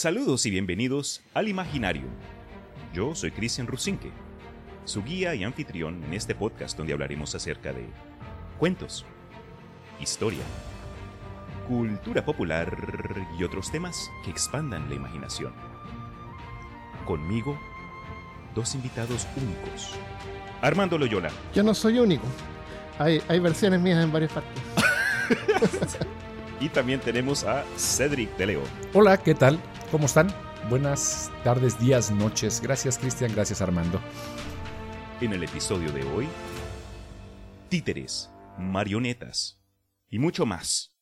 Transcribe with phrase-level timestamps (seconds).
[0.00, 2.04] Saludos y bienvenidos al Imaginario.
[2.94, 4.12] Yo soy Cristian Rusinque,
[4.84, 7.84] su guía y anfitrión en este podcast donde hablaremos acerca de
[8.60, 9.04] cuentos,
[10.00, 10.44] historia,
[11.66, 12.78] cultura popular
[13.36, 15.52] y otros temas que expandan la imaginación.
[17.04, 17.58] Conmigo,
[18.54, 19.94] dos invitados únicos.
[20.62, 21.32] Armando Loyola.
[21.52, 22.26] Yo no soy único.
[23.00, 24.62] Hay, hay versiones mías en varias partes.
[26.60, 28.62] y también tenemos a Cedric de Leo.
[28.94, 29.58] Hola, ¿qué tal?
[29.90, 30.28] ¿Cómo están?
[30.68, 32.60] Buenas tardes, días, noches.
[32.60, 33.98] Gracias Cristian, gracias Armando.
[35.22, 36.28] En el episodio de hoy,
[37.70, 39.58] títeres, marionetas
[40.10, 40.94] y mucho más.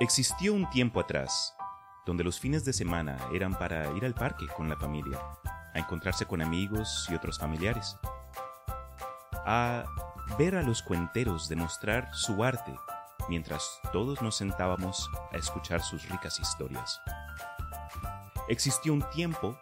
[0.00, 1.54] Existió un tiempo atrás
[2.06, 5.18] donde los fines de semana eran para ir al parque con la familia,
[5.74, 7.98] a encontrarse con amigos y otros familiares
[9.50, 9.86] a
[10.36, 12.74] ver a los cuenteros demostrar su arte
[13.30, 17.00] mientras todos nos sentábamos a escuchar sus ricas historias.
[18.48, 19.58] Existió un tiempo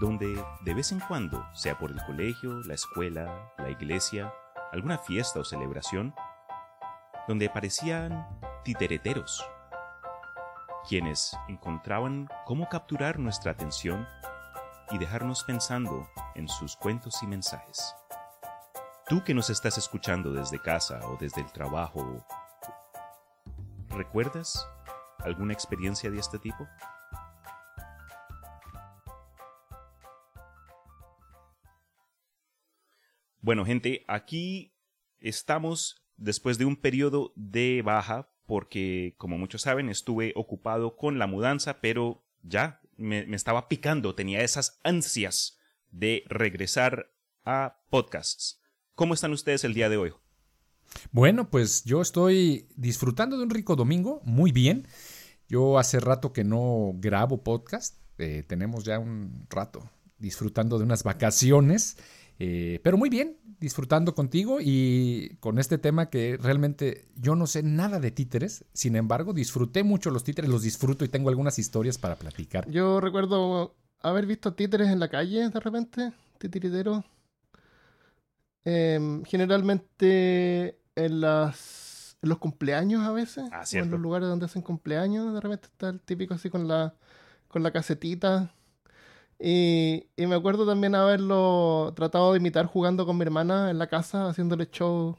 [0.00, 4.34] donde de vez en cuando, sea por el colegio, la escuela, la iglesia,
[4.72, 6.12] alguna fiesta o celebración,
[7.28, 8.26] donde aparecían
[8.64, 9.46] titereteros,
[10.88, 14.04] quienes encontraban cómo capturar nuestra atención
[14.90, 17.94] y dejarnos pensando en sus cuentos y mensajes.
[19.08, 22.24] Tú que nos estás escuchando desde casa o desde el trabajo,
[23.90, 24.66] ¿recuerdas
[25.18, 26.68] alguna experiencia de este tipo?
[33.40, 34.72] Bueno, gente, aquí
[35.18, 41.26] estamos después de un periodo de baja porque, como muchos saben, estuve ocupado con la
[41.26, 45.58] mudanza, pero ya me, me estaba picando, tenía esas ansias
[45.90, 47.12] de regresar
[47.44, 48.61] a podcasts.
[48.94, 50.12] ¿Cómo están ustedes el día de hoy?
[51.12, 54.86] Bueno, pues yo estoy disfrutando de un rico domingo, muy bien.
[55.48, 61.04] Yo hace rato que no grabo podcast, eh, tenemos ya un rato disfrutando de unas
[61.04, 61.96] vacaciones,
[62.38, 67.62] eh, pero muy bien, disfrutando contigo y con este tema que realmente yo no sé
[67.62, 71.96] nada de títeres, sin embargo disfruté mucho los títeres, los disfruto y tengo algunas historias
[71.96, 72.70] para platicar.
[72.70, 77.04] Yo recuerdo haber visto títeres en la calle de repente, titiritero
[78.64, 84.46] Em, generalmente en, las, en los cumpleaños a veces, ah, o en los lugares donde
[84.46, 86.94] hacen cumpleaños, de repente está el típico así con la,
[87.48, 88.54] con la casetita.
[89.38, 93.88] Y, y me acuerdo también haberlo tratado de imitar jugando con mi hermana en la
[93.88, 95.18] casa, haciéndole show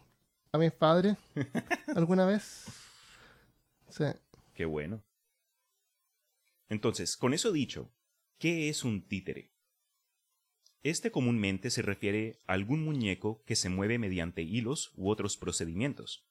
[0.54, 1.18] a mis padres
[1.96, 2.66] alguna vez.
[3.90, 4.06] Sí.
[4.54, 5.04] Qué bueno.
[6.70, 7.92] Entonces, con eso dicho,
[8.38, 9.53] ¿qué es un títere?
[10.84, 16.28] Este comúnmente se refiere a algún muñeco que se mueve mediante hilos u otros procedimientos.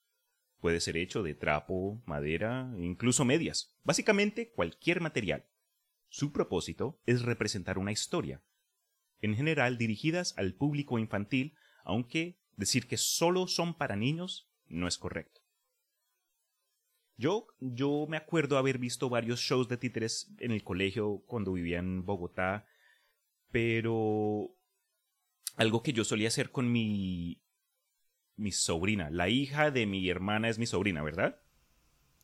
[0.60, 5.46] Puede ser hecho de trapo, madera e incluso medias, básicamente cualquier material.
[6.10, 8.42] Su propósito es representar una historia,
[9.22, 14.98] en general dirigidas al público infantil, aunque decir que solo son para niños no es
[14.98, 15.40] correcto.
[17.16, 21.78] Yo, yo me acuerdo haber visto varios shows de títeres en el colegio cuando vivía
[21.78, 22.66] en Bogotá
[23.52, 24.50] pero
[25.56, 27.40] algo que yo solía hacer con mi,
[28.36, 31.38] mi sobrina, la hija de mi hermana es mi sobrina, ¿verdad?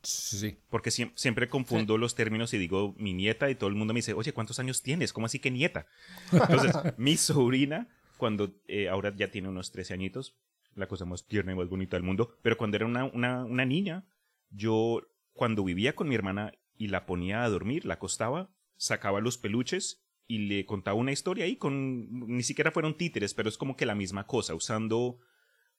[0.01, 0.57] Sí.
[0.69, 4.13] Porque siempre confundo los términos y digo mi nieta y todo el mundo me dice,
[4.13, 5.13] oye, ¿cuántos años tienes?
[5.13, 5.87] ¿Cómo así que nieta?
[6.31, 10.35] Entonces, mi sobrina, cuando eh, ahora ya tiene unos 13 añitos,
[10.75, 13.65] la cosa más tierna y más bonita del mundo, pero cuando era una, una, una
[13.65, 14.05] niña,
[14.49, 15.01] yo
[15.33, 20.01] cuando vivía con mi hermana y la ponía a dormir, la acostaba, sacaba los peluches
[20.29, 23.87] y le contaba una historia ahí con ni siquiera fueron títeres, pero es como que
[23.87, 25.17] la misma cosa, usando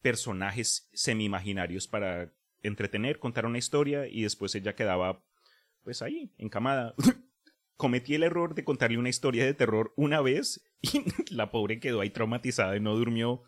[0.03, 5.25] personajes semi-imaginarios para entretener, contar una historia y después ella quedaba
[5.84, 6.94] pues ahí, encamada.
[7.77, 12.00] Cometí el error de contarle una historia de terror una vez y la pobre quedó
[12.00, 13.44] ahí traumatizada y no durmió.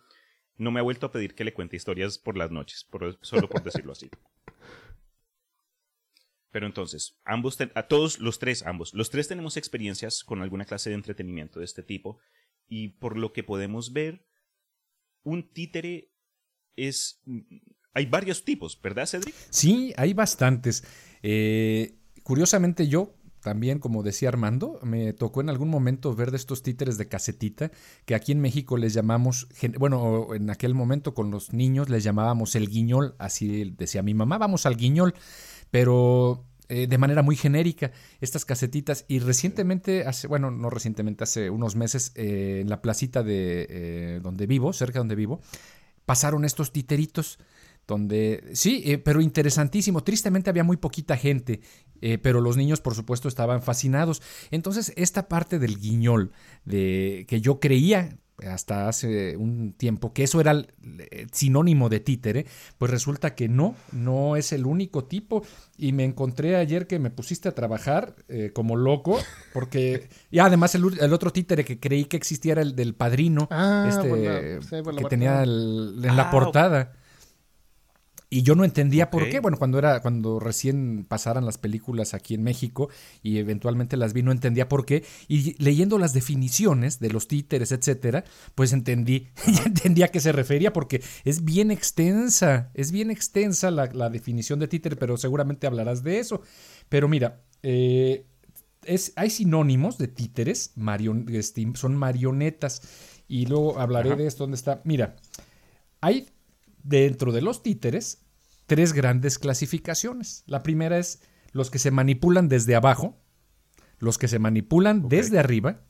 [0.57, 2.87] No me ha vuelto a pedir que le cuente historias por las noches,
[3.23, 4.09] solo por decirlo así.
[6.53, 10.91] Pero entonces, ambos, a todos los tres, ambos, los tres tenemos experiencias con alguna clase
[10.91, 12.19] de entretenimiento de este tipo
[12.69, 14.27] y por lo que podemos ver,
[15.25, 16.13] un títere
[16.77, 17.23] es...
[17.95, 19.35] Hay varios tipos, ¿verdad, Cedric?
[19.51, 20.85] Sí, hay bastantes.
[21.23, 26.63] Eh, curiosamente yo, también, como decía Armando, me tocó en algún momento ver de estos
[26.63, 27.71] títeres de casetita,
[28.05, 29.49] que aquí en México les llamamos,
[29.79, 34.39] bueno, en aquel momento con los niños les llamábamos el guiñol, así decía mi mamá,
[34.39, 35.15] vamos al guiñol.
[35.73, 39.05] Pero eh, de manera muy genérica estas casetitas.
[39.09, 44.21] Y recientemente, hace, bueno, no recientemente, hace unos meses, eh, en la placita de eh,
[44.23, 45.41] donde vivo, cerca de donde vivo,
[46.07, 47.39] pasaron estos titeritos.
[47.87, 50.05] Donde, sí, pero interesantísimo.
[50.05, 51.61] Tristemente había muy poquita gente,
[52.23, 54.23] pero los niños, por supuesto, estaban fascinados.
[54.53, 56.31] Entonces, esta parte del guiñol,
[56.65, 60.69] de que yo creía, hasta hace un tiempo, que eso era el
[61.11, 62.47] eh, sinónimo de títere,
[62.79, 65.43] pues resulta que no, no es el único tipo.
[65.77, 69.19] Y me encontré ayer que me pusiste a trabajar eh, como loco,
[69.53, 74.61] porque, y además el, otro títere que creí que existiera el del padrino, Ah, este,
[74.63, 76.93] sí, que tenía el- en la Ah, portada.
[78.35, 79.41] Y yo no entendía por qué.
[79.41, 82.89] Bueno, cuando era, cuando recién pasaran las películas aquí en México
[83.23, 85.05] y eventualmente las vi, no entendía por qué.
[85.29, 88.25] Y leyendo las definiciones de los títeres, etcétera,
[88.55, 93.71] pues entendí, ya entendí a qué se refería, porque es bien extensa, es bien extensa
[93.71, 96.41] la, la definición de títere, pero seguramente hablarás de eso.
[96.89, 98.25] Pero mira, eh,
[98.87, 102.81] es, hay sinónimos de títeres, marion- este, son marionetas.
[103.29, 104.17] Y luego hablaré Ajá.
[104.17, 104.81] de esto, ¿dónde está?
[104.85, 105.17] Mira,
[106.01, 106.29] hay
[106.83, 108.22] dentro de los títeres
[108.75, 110.45] tres grandes clasificaciones.
[110.47, 111.21] La primera es
[111.53, 113.19] los que se manipulan desde abajo,
[113.99, 115.83] los que se manipulan desde arriba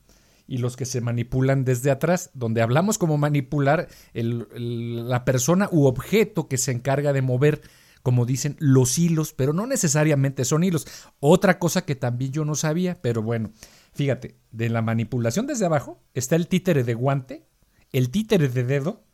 [0.47, 5.69] y los que se manipulan desde atrás, donde hablamos como manipular el- el- la persona
[5.71, 7.61] u objeto que se encarga de mover,
[8.01, 10.85] como dicen, los hilos, pero no necesariamente son hilos.
[11.21, 13.51] Otra cosa que también yo no sabía, pero bueno,
[13.93, 17.47] fíjate, de la manipulación desde abajo está el títere de guante,
[17.93, 19.05] el títere de dedo,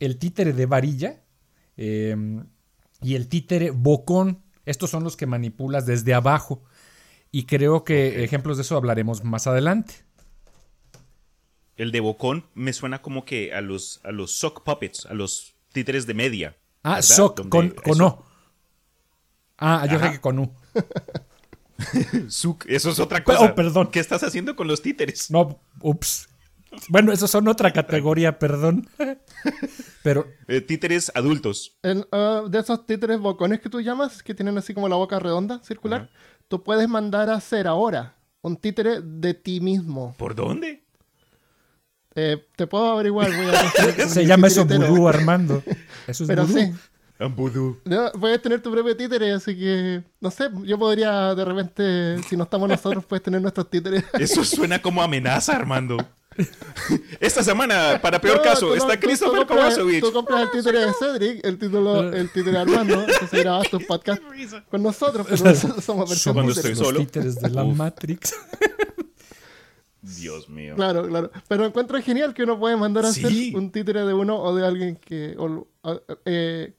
[0.00, 1.18] el títere de varilla
[1.76, 2.16] eh,
[3.02, 4.42] y el títere bocón.
[4.64, 6.62] Estos son los que manipulas desde abajo.
[7.30, 9.94] Y creo que ejemplos de eso hablaremos más adelante.
[11.76, 15.54] El de Bocón me suena como que a los, a los sock puppets, a los
[15.72, 16.56] títeres de media.
[16.82, 17.02] Ah, ¿verdad?
[17.02, 18.24] sock, Donde con, con eso- O.
[19.58, 20.52] Ah, yo sé que con U.
[22.28, 23.40] Suc, eso es otra cosa.
[23.44, 23.90] Oh, perdón.
[23.90, 25.30] ¿Qué estás haciendo con los títeres?
[25.30, 26.28] No, ups.
[26.88, 28.88] Bueno, esos son otra categoría, perdón.
[30.02, 31.76] Pero, Eh, títeres adultos.
[31.82, 35.18] En, ah, de esos títeres bocones que tú llamas, que tienen así como la boca
[35.18, 36.10] redonda, circular,
[36.48, 40.14] tú puedes mandar a hacer ahora un títere de ti mismo.
[40.18, 40.82] ¿Por dónde?
[42.14, 45.62] Eh, te puedo averiguar, voy a se llama eso vudú, Armando.
[46.06, 46.58] Eso es Pero vudú.
[46.58, 46.72] sí,
[47.84, 52.36] no, puedes tener tu propio títere, así que, no sé, yo podría de repente, si
[52.36, 54.04] no estamos nosotros, puedes tener nuestros títeres.
[54.18, 55.96] Eso suena como amenaza, Armando.
[57.20, 60.00] Esta semana, para peor No, caso, está Christopher Kovacevic.
[60.02, 63.84] Tú compras el títere de Cedric, el título, el títere de Armando, entonces grabas tus
[63.86, 64.24] podcasts
[64.70, 67.00] con nosotros, pero nosotros somos versión Cuando estoy Los solo.
[67.00, 67.76] títeres de la Uf.
[67.76, 68.34] Matrix.
[70.00, 70.74] Dios mío.
[70.74, 71.30] Claro, claro.
[71.48, 74.66] Pero encuentro genial que uno puede mandar a hacer un títere de uno o de
[74.66, 75.36] alguien que.
[75.38, 75.68] o
[76.24, 76.74] eh,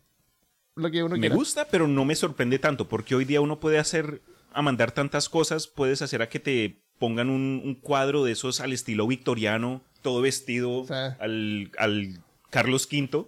[0.76, 1.36] lo que uno Me quiera.
[1.36, 4.22] gusta, pero no me sorprende tanto, porque hoy día uno puede hacer,
[4.52, 8.60] a mandar tantas cosas, puedes hacer a que te pongan un, un cuadro de esos
[8.60, 10.94] al estilo victoriano, todo vestido Sí.
[10.94, 13.28] al, al Carlos V.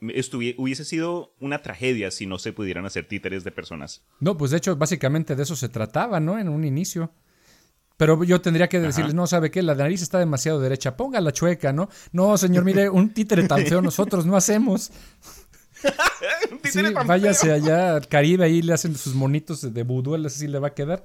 [0.00, 4.04] Hubiese sido una tragedia si no se pudieran hacer títeres de personas.
[4.20, 6.38] No, pues de hecho, básicamente de eso se trataba, ¿no?
[6.38, 7.10] En un inicio.
[7.96, 9.60] Pero yo tendría que decirles, no, ¿sabe qué?
[9.60, 11.88] La nariz está demasiado derecha, ponga la chueca, ¿no?
[12.12, 14.92] No, señor, mire, un títere tan feo nosotros no hacemos.
[16.52, 17.54] Un Sí, títere tan váyase feo.
[17.56, 21.04] allá al Caribe, ahí le hacen sus monitos de vudú, así le va a quedar.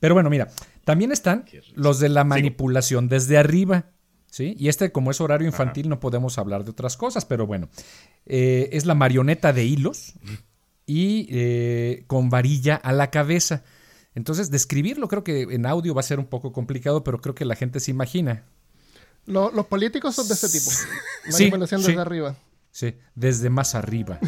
[0.00, 0.48] Pero bueno, mira,
[0.84, 3.86] también están los de la manipulación desde arriba,
[4.30, 4.54] ¿sí?
[4.58, 7.68] Y este, como es horario infantil, no podemos hablar de otras cosas, pero bueno,
[8.26, 10.14] eh, es la marioneta de hilos
[10.86, 13.64] y eh, con varilla a la cabeza.
[14.14, 17.44] Entonces, describirlo creo que en audio va a ser un poco complicado, pero creo que
[17.44, 18.44] la gente se imagina.
[19.26, 20.70] Lo- los políticos son de ese tipo.
[21.32, 21.88] Manipulación sí.
[21.88, 22.34] desde arriba.
[22.70, 24.20] Sí, desde más arriba.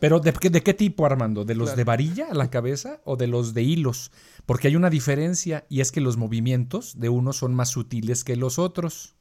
[0.00, 1.44] Pero ¿de qué, de qué tipo, Armando?
[1.44, 1.76] ¿De los Claro.
[1.76, 4.10] de varilla a la cabeza o de los de hilos?
[4.46, 8.36] Porque hay una diferencia y es que los movimientos de unos son más sutiles que
[8.36, 9.14] los otros.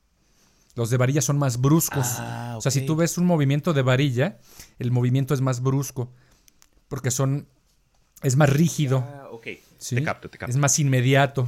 [0.75, 2.05] Los de varilla son más bruscos.
[2.17, 4.39] Ah, O sea, si tú ves un movimiento de varilla,
[4.79, 6.11] el movimiento es más brusco.
[6.87, 7.47] Porque son.
[8.23, 9.03] es más rígido.
[9.07, 9.47] Ah, ok.
[9.77, 9.95] ¿sí?
[9.95, 10.51] Te capto, te capto.
[10.51, 11.47] Es más inmediato.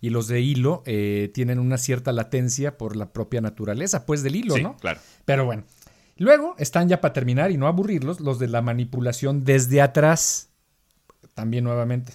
[0.00, 4.36] Y los de hilo eh, tienen una cierta latencia por la propia naturaleza, pues, del
[4.36, 4.76] hilo, sí, ¿no?
[4.76, 5.00] claro.
[5.24, 5.64] Pero bueno.
[6.16, 10.48] Luego están ya para terminar y no aburrirlos los de la manipulación desde atrás.
[11.34, 12.14] También nuevamente.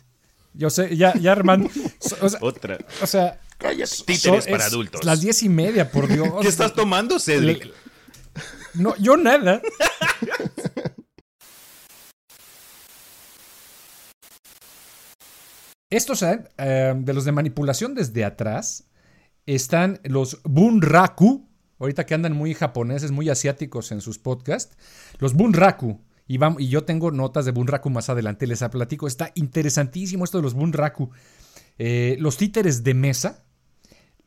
[0.53, 1.69] Yo sé, ya, ya Armando.
[2.21, 2.77] o, sea, Otra.
[3.01, 3.39] o sea,
[4.05, 5.03] Títeres son- para es adultos.
[5.03, 6.27] Las diez y media, por Dios.
[6.41, 7.65] ¿Qué estás tomando, Cedric?
[7.65, 7.73] Le-
[8.73, 9.61] No, yo nada.
[15.89, 18.85] Estos eh, eh, de los de manipulación desde atrás
[19.45, 21.49] están los bunraku,
[21.81, 24.77] ahorita que andan muy japoneses, muy asiáticos en sus podcasts,
[25.19, 29.07] los bunraku Y, vamos, y yo tengo notas de Bunraku más adelante, les platico.
[29.07, 31.09] Está interesantísimo esto de los Bunraku.
[31.77, 33.43] Eh, los títeres de mesa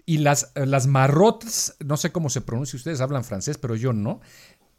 [0.05, 4.21] y las, las marottes, no sé cómo se pronuncia, ustedes hablan francés, pero yo no.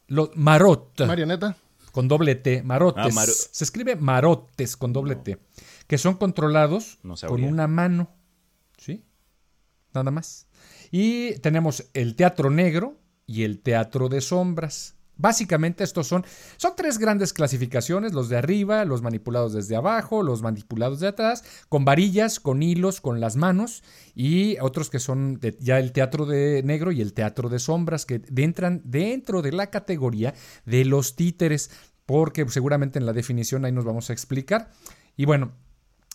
[0.07, 0.99] Los marot.
[1.07, 1.57] Marioneta.
[1.91, 3.17] Con doble T, marotes.
[3.17, 5.39] Ah, se escribe marotes con doble T.
[5.87, 8.11] Que son controlados No con una mano.
[8.77, 9.05] ¿Sí?
[9.93, 10.45] Nada más.
[10.97, 12.95] Y tenemos el teatro negro
[13.27, 14.95] y el teatro de sombras.
[15.17, 16.23] Básicamente estos son,
[16.55, 21.43] son tres grandes clasificaciones, los de arriba, los manipulados desde abajo, los manipulados de atrás,
[21.67, 23.83] con varillas, con hilos, con las manos
[24.15, 28.21] y otros que son ya el teatro de negro y el teatro de sombras que
[28.33, 30.33] entran dentro de la categoría
[30.63, 31.71] de los títeres,
[32.05, 34.71] porque seguramente en la definición ahí nos vamos a explicar.
[35.17, 35.51] Y bueno,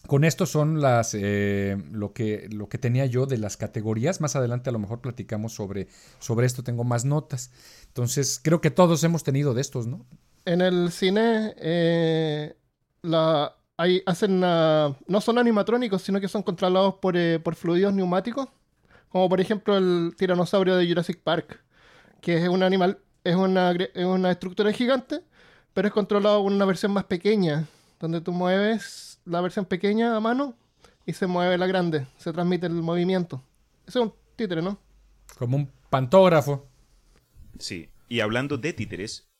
[0.07, 4.21] con esto son las eh, lo que lo que tenía yo de las categorías.
[4.21, 5.89] Más adelante a lo mejor platicamos sobre,
[6.19, 7.51] sobre esto, tengo más notas.
[7.89, 10.07] Entonces, creo que todos hemos tenido de estos, ¿no?
[10.45, 12.57] En el cine eh,
[13.03, 17.95] la, hay, hacen ah, no son animatrónicos, sino que son controlados por, eh, por fluidos
[17.95, 18.49] neumáticos,
[19.11, 21.63] como por ejemplo el tiranosaurio de Jurassic Park,
[22.21, 25.23] que es un animal, es una, es una estructura gigante,
[25.73, 27.67] pero es controlado con una versión más pequeña,
[27.99, 30.57] donde tú mueves la versión pequeña a mano
[31.07, 33.43] y se mueve la grande, se transmite el movimiento.
[33.87, 34.79] Eso es un títere, ¿no?
[35.39, 36.67] Como un pantógrafo.
[37.59, 39.31] Sí, y hablando de títeres,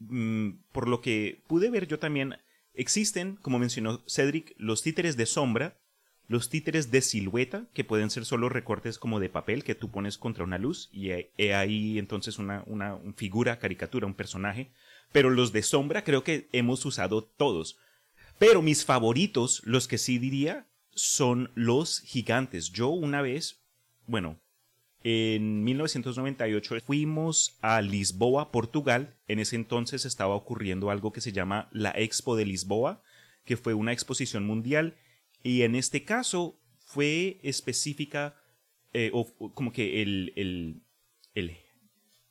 [0.00, 2.36] mm, por lo que pude ver yo también,
[2.74, 5.78] existen, como mencionó Cedric, los títeres de sombra,
[6.28, 10.18] los títeres de silueta, que pueden ser solo recortes como de papel que tú pones
[10.18, 14.70] contra una luz y he ahí entonces una, una, un figura, caricatura, un personaje.
[15.10, 17.78] Pero los de sombra creo que hemos usado todos.
[18.38, 22.70] Pero mis favoritos, los que sí diría, son los gigantes.
[22.70, 23.62] Yo una vez,
[24.06, 24.38] bueno,
[25.02, 29.16] en 1998 fuimos a Lisboa, Portugal.
[29.28, 33.02] En ese entonces estaba ocurriendo algo que se llama la Expo de Lisboa,
[33.44, 34.96] que fue una exposición mundial.
[35.42, 38.36] Y en este caso fue específica,
[38.92, 40.82] eh, o, como que el, el,
[41.34, 41.56] el,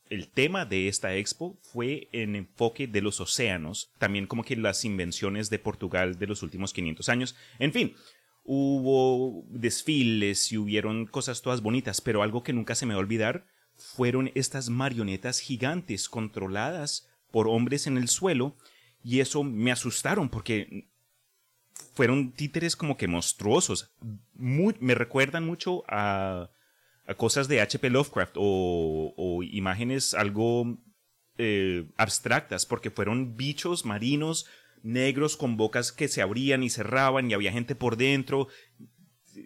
[0.09, 4.85] el tema de esta expo fue en enfoque de los océanos, también como que las
[4.85, 7.35] invenciones de Portugal de los últimos 500 años.
[7.59, 7.95] En fin,
[8.43, 13.03] hubo desfiles y hubieron cosas todas bonitas, pero algo que nunca se me va a
[13.03, 13.45] olvidar
[13.75, 18.55] fueron estas marionetas gigantes controladas por hombres en el suelo
[19.03, 20.87] y eso me asustaron porque
[21.93, 23.91] fueron títeres como que monstruosos.
[24.35, 26.49] Me recuerdan mucho a,
[27.15, 27.89] cosas de H.P.
[27.89, 30.77] Lovecraft o, imágenes algo
[31.37, 34.45] eh, abstractas, porque fueron bichos marinos
[34.83, 38.47] negros con bocas que se abrían y cerraban y había gente por dentro.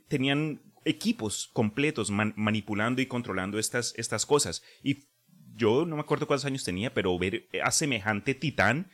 [0.07, 4.63] Tenían equipos completos man- manipulando y controlando estas, estas cosas.
[4.83, 5.07] Y
[5.55, 8.89] yo no me acuerdo cuántos años tenía, pero ver a semejante titán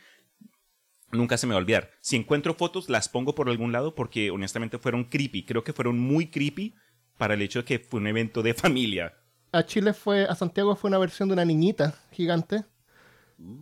[1.10, 1.90] nunca se me va a olvidar.
[2.00, 5.44] Si encuentro fotos, las pongo por algún lado porque honestamente fueron creepy.
[5.44, 6.74] Creo que fueron muy creepy
[7.18, 9.14] para el hecho de que fue un evento de familia.
[9.52, 12.64] a Chile fue, a Santiago fue una versión de una niñita gigante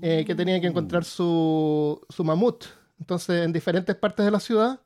[0.00, 2.64] eh, que tenía que encontrar su, su mamut.
[3.00, 4.80] Entonces, en diferentes partes de la ciudad,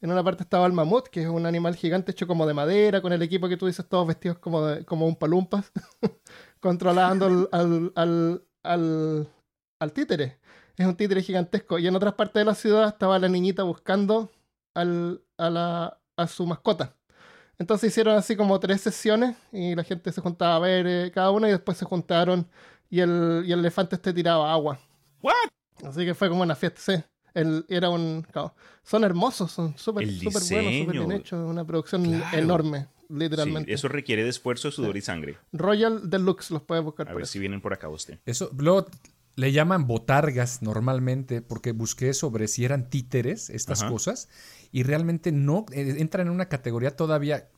[0.00, 3.02] en una parte estaba el mamut, que es un animal gigante hecho como de madera,
[3.02, 5.72] con el equipo que tú dices, todos vestidos como, como un palumpas,
[6.60, 9.28] controlando al, al, al, al,
[9.80, 10.40] al títere.
[10.76, 11.78] Es un títere gigantesco.
[11.78, 14.32] Y en otras partes de la ciudad estaba la niñita buscando
[14.74, 16.96] al, a, la, a su mascota.
[17.60, 21.30] Entonces hicieron así como tres sesiones y la gente se juntaba a ver eh, cada
[21.30, 22.48] una y después se juntaron
[22.88, 24.80] y el, y el elefante este tiraba agua.
[25.22, 25.34] ¿What?
[25.84, 27.04] Así que fue como una fiesta, sí.
[27.34, 28.22] El, era un...
[28.32, 31.48] claro, son hermosos, son súper buenos, súper bien hechos.
[31.48, 32.38] Una producción Claro.
[32.38, 33.72] enorme, Sí, literalmente.
[33.72, 35.36] eso requiere de esfuerzo, sudor y sangre.
[35.52, 37.32] Royal Deluxe los puedes buscar A ver eso.
[37.32, 38.18] si vienen por acá usted.
[38.24, 38.86] Eso, luego
[39.40, 43.90] le llaman botargas normalmente, porque busqué sobre si eran títeres, estas Ajá.
[43.90, 44.28] cosas,
[44.70, 47.48] y realmente no, eh, entran en una categoría todavía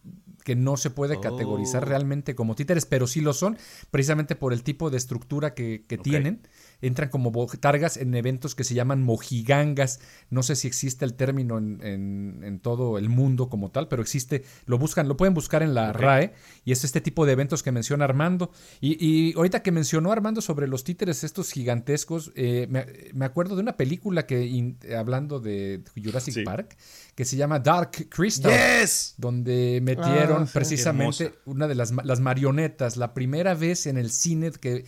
[0.44, 1.86] que no se puede categorizar Oh.
[1.86, 3.58] realmente como títeres, pero sí lo son,
[3.90, 6.42] precisamente por el tipo de estructura que, que tienen.
[6.82, 10.00] Entran como botargas en eventos que se llaman mojigangas.
[10.30, 14.02] No sé si existe el término en, en- en todo el mundo como tal, pero
[14.02, 15.92] existe, lo buscan, lo pueden buscar en la.
[15.92, 16.32] RAE,
[16.64, 18.50] y es este tipo de eventos que menciona Armando.
[18.80, 23.54] Y, y ahorita que mencionó Armando sobre los títeres estos gigantescos, eh, me, me acuerdo
[23.56, 26.42] de una película que, in- hablando de Jurassic Sí.
[26.44, 26.76] Park,
[27.14, 29.14] que se llama Dark Crystal ¡Yes!
[29.18, 30.52] donde metieron Ah, sí.
[30.54, 34.84] precisamente una de las, las marionetas, la primera vez en el cine que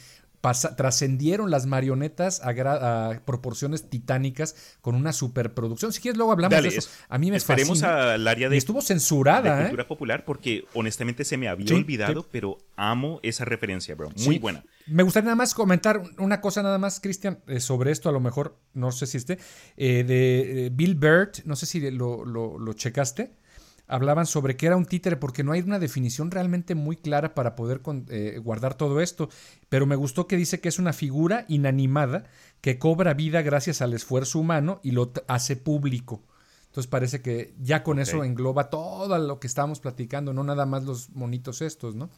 [0.76, 5.92] trascendieron las marionetas a, proporciones titánicas con una superproducción.
[5.92, 6.88] Si quieres, luego hablamos de eso.
[7.08, 8.56] A mí me esperemos al área de.
[8.56, 9.56] estuvo censurada.
[9.56, 9.64] De ¿eh?
[9.64, 14.10] cultura popular, porque honestamente se me había olvidado, pero amo esa referencia, bro.
[14.24, 14.64] Muy buena.
[14.86, 18.08] Me gustaría nada más comentar una cosa, nada más, Cristian, eh, sobre esto.
[18.08, 19.38] A lo mejor, no sé si esté.
[19.76, 23.43] Eh, de Bill Burt, no sé si lo, lo checaste
[23.86, 27.54] hablaban sobre que era un títere porque no hay una definición realmente muy clara para
[27.54, 29.28] poder eh, guardar todo esto,
[29.68, 32.24] pero me gustó que dice que es una figura inanimada
[32.60, 36.22] que cobra vida gracias al esfuerzo humano y lo hace público.
[36.66, 40.82] Entonces parece que ya con eso engloba todo lo que estábamos platicando, no nada más
[40.84, 42.10] los monitos estos, ¿no?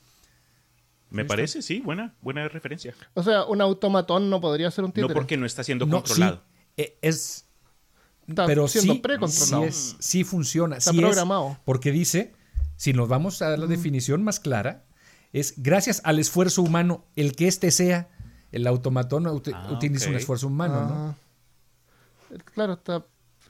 [1.11, 2.95] Me parece, sí, buena, buena referencia.
[3.15, 5.09] O sea, un automatón no podría ser un títere.
[5.09, 6.43] No porque no está siendo controlado.
[6.77, 7.46] E, es,
[8.35, 8.81] pero sí,
[9.99, 10.77] sí, funciona.
[10.77, 11.59] Está programado.
[11.65, 12.33] porque dice,
[12.77, 14.85] si nos vamos a la definición más clara,
[15.33, 18.09] es gracias al esfuerzo humano el que éste sea,
[18.53, 19.33] el automatón ah,
[19.71, 20.95] utiliza un esfuerzo humano, ¿no?
[20.95, 21.15] Ah.
[22.55, 23.07] Claro, está,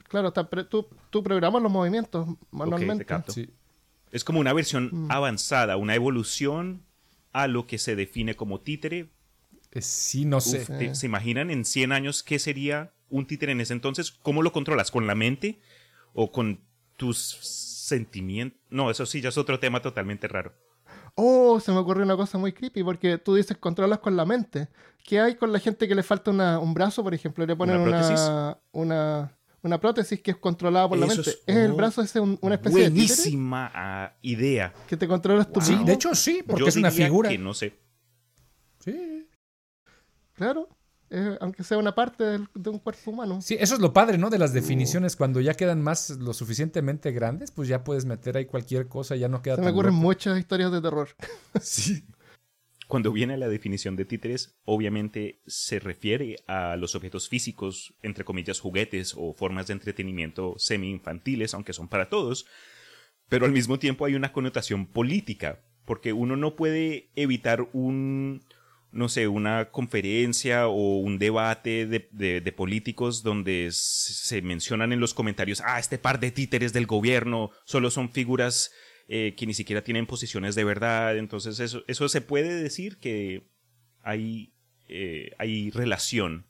[0.07, 3.05] claro, está tú, tú, programas los movimientos manualmente.
[4.11, 5.11] Es como una versión mm.
[5.11, 6.83] avanzada, una evolución
[7.33, 9.09] a lo que se define como títere.
[9.71, 10.95] Eh, sí, no sé.
[10.95, 14.91] ¿Se imaginan en 100 años qué sería un títere en ese entonces, ¿cómo lo controlas?
[14.91, 15.59] ¿Con la mente
[16.13, 16.61] o con
[16.95, 18.59] tus sentimientos?
[18.69, 20.53] No, eso sí, ya es otro tema totalmente raro.
[21.15, 24.67] Oh, se me ocurrió una cosa muy creepy, porque tú dices controlas con la mente.
[25.03, 27.45] ¿Qué hay con la gente que le falta un brazo, por ejemplo?
[27.45, 31.29] Le ponen ¿Una, una, una, prótesis que es controlada por la mente.
[31.29, 34.73] ¿Es, el brazo ese una especie de Buenísima ah, idea.
[34.87, 37.31] Que te controlas tu Sí, de hecho sí, porque es una figura.
[37.37, 37.79] no sé.
[38.79, 39.27] Sí.
[40.33, 40.76] Claro
[41.39, 43.41] aunque sea una parte de, un cuerpo humano.
[43.41, 44.29] Sí, eso es lo padre, ¿no?
[44.29, 48.45] De las definiciones, cuando ya quedan más lo suficientemente grandes, pues ya puedes meter ahí
[48.45, 51.09] cualquier cosa, ya no queda Se me ocurren muchas historias de terror.
[51.61, 52.03] sí.
[52.87, 58.61] Cuando viene la definición de títeres, obviamente se refiere a los objetos físicos, entre comillas,
[58.61, 62.45] juguetes o formas de entretenimiento semi-infantiles, aunque son para todos,
[63.27, 68.41] pero al mismo tiempo hay una connotación política, porque uno no puede evitar un,
[68.97, 75.61] no sé, una conferencia o un debate de, políticos donde se mencionan en los comentarios,
[75.63, 78.71] ah, este par de títeres del gobierno solo son figuras
[79.07, 81.15] eh, que ni siquiera tienen posiciones de verdad.
[81.17, 83.51] Entonces eso, eso se puede decir que
[84.01, 84.55] hay,
[84.87, 86.47] eh, hay relación.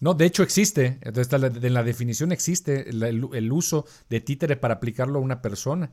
[0.00, 0.98] No, de hecho existe.
[1.02, 5.92] En la definición existe el, el uso de títere para aplicarlo a una persona.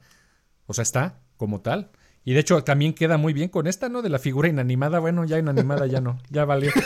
[0.66, 1.92] O sea, está como tal.
[2.26, 4.02] Y de hecho también queda muy bien con esta, ¿no?
[4.02, 5.00] De la figura inanimada.
[5.00, 6.72] Bueno, ya inanimada ya no, ya valió.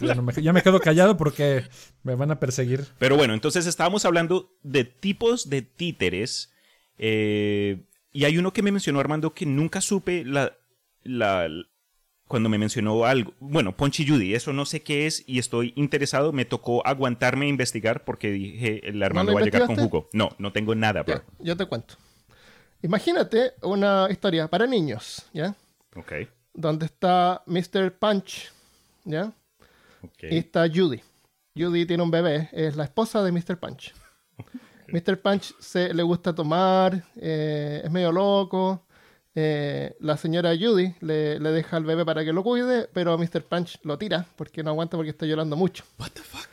[0.00, 1.64] Ya, me, quedo callado porque
[2.04, 2.86] me van a perseguir.
[3.00, 6.52] Pero bueno, entonces estábamos hablando de tipos de títeres.
[6.98, 10.56] Eh, y hay uno que me mencionó Armando que nunca supe la,
[11.02, 11.48] la,
[12.28, 13.34] cuando me mencionó algo.
[13.40, 16.32] Bueno, Ponchi Judy, eso no sé qué es y estoy interesado.
[16.32, 20.08] Me tocó aguantarme a investigar porque dije, el Armando va a llegar con jugo.
[20.12, 21.22] No, no tengo nada, bro.
[21.40, 21.96] yo te cuento.
[22.82, 25.54] Imagínate una historia para niños, ¿ya?
[25.96, 26.12] Ok.
[26.54, 27.92] Donde está Mr.
[27.98, 28.52] Punch,
[29.04, 29.32] ¿ya?
[30.20, 31.02] Y está Judy.
[31.56, 33.58] Judy tiene un bebé, es la esposa de Mr.
[33.58, 33.94] Punch.
[34.88, 35.20] Mr.
[35.20, 38.86] Punch se, le gusta tomar, eh, es medio loco.
[39.34, 43.44] Eh, la señora Judy le, deja al bebé para que lo cuide, pero Mr.
[43.44, 45.84] Punch lo tira porque no aguanta porque está llorando mucho.
[45.98, 46.48] What the fuck?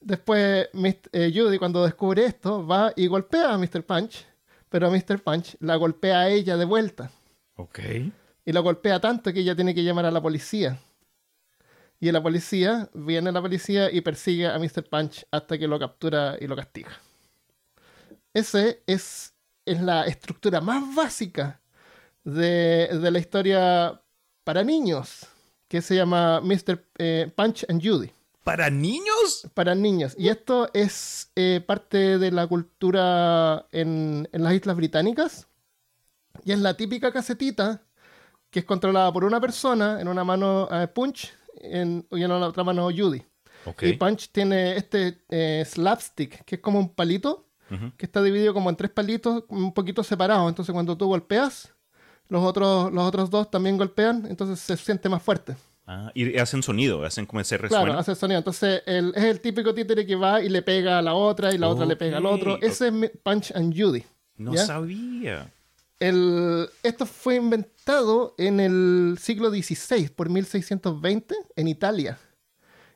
[0.00, 0.68] Después
[1.12, 3.82] eh, Judy cuando descubre esto va y golpea a Mr.
[3.84, 4.24] Punch
[4.70, 5.22] pero Mr.
[5.22, 7.10] Punch la golpea a ella de vuelta.
[7.56, 7.80] Ok.
[8.46, 10.78] Y la golpea tanto que ella tiene que llamar a la policía.
[11.98, 14.88] Y la policía, viene la policía y persigue a Mr.
[14.88, 16.98] Punch hasta que lo captura y lo castiga.
[18.32, 19.34] Ese es,
[19.66, 21.60] es la estructura más básica
[22.24, 24.00] de, la historia
[24.44, 25.26] para niños,
[25.68, 26.82] que se llama Mr.
[26.98, 28.12] Eh, Punch and Judy.
[28.44, 29.48] ¿Para niños?
[29.54, 30.14] Para niños.
[30.18, 35.46] Y esto es eh, parte de la cultura en, las Islas Británicas.
[36.44, 37.82] Y es la típica casetita
[38.50, 42.48] que es controlada por una persona, en una mano eh, Punch en, y en la
[42.48, 43.22] otra mano Judy.
[43.82, 47.46] Y Punch tiene este eh, slapstick, que es como un palito,
[47.96, 50.48] que está dividido como en tres palitos, un poquito separados.
[50.48, 51.72] Entonces cuando tú golpeas,
[52.28, 55.54] los otros, los otros dos también golpean, entonces se siente más fuerte.
[55.92, 57.84] Ah, y hacen sonido, hacen como ese resueno.
[57.84, 58.38] Claro, hacen sonido.
[58.38, 61.58] Entonces, el, es el típico títere que va y le pega a la otra y
[61.58, 62.62] la otra le pega al otro.
[62.62, 64.04] Ese es Punch and Judy.
[64.36, 65.52] No sabía.
[65.98, 72.20] El, esto fue inventado en el siglo XVI, por 1620, en Italia.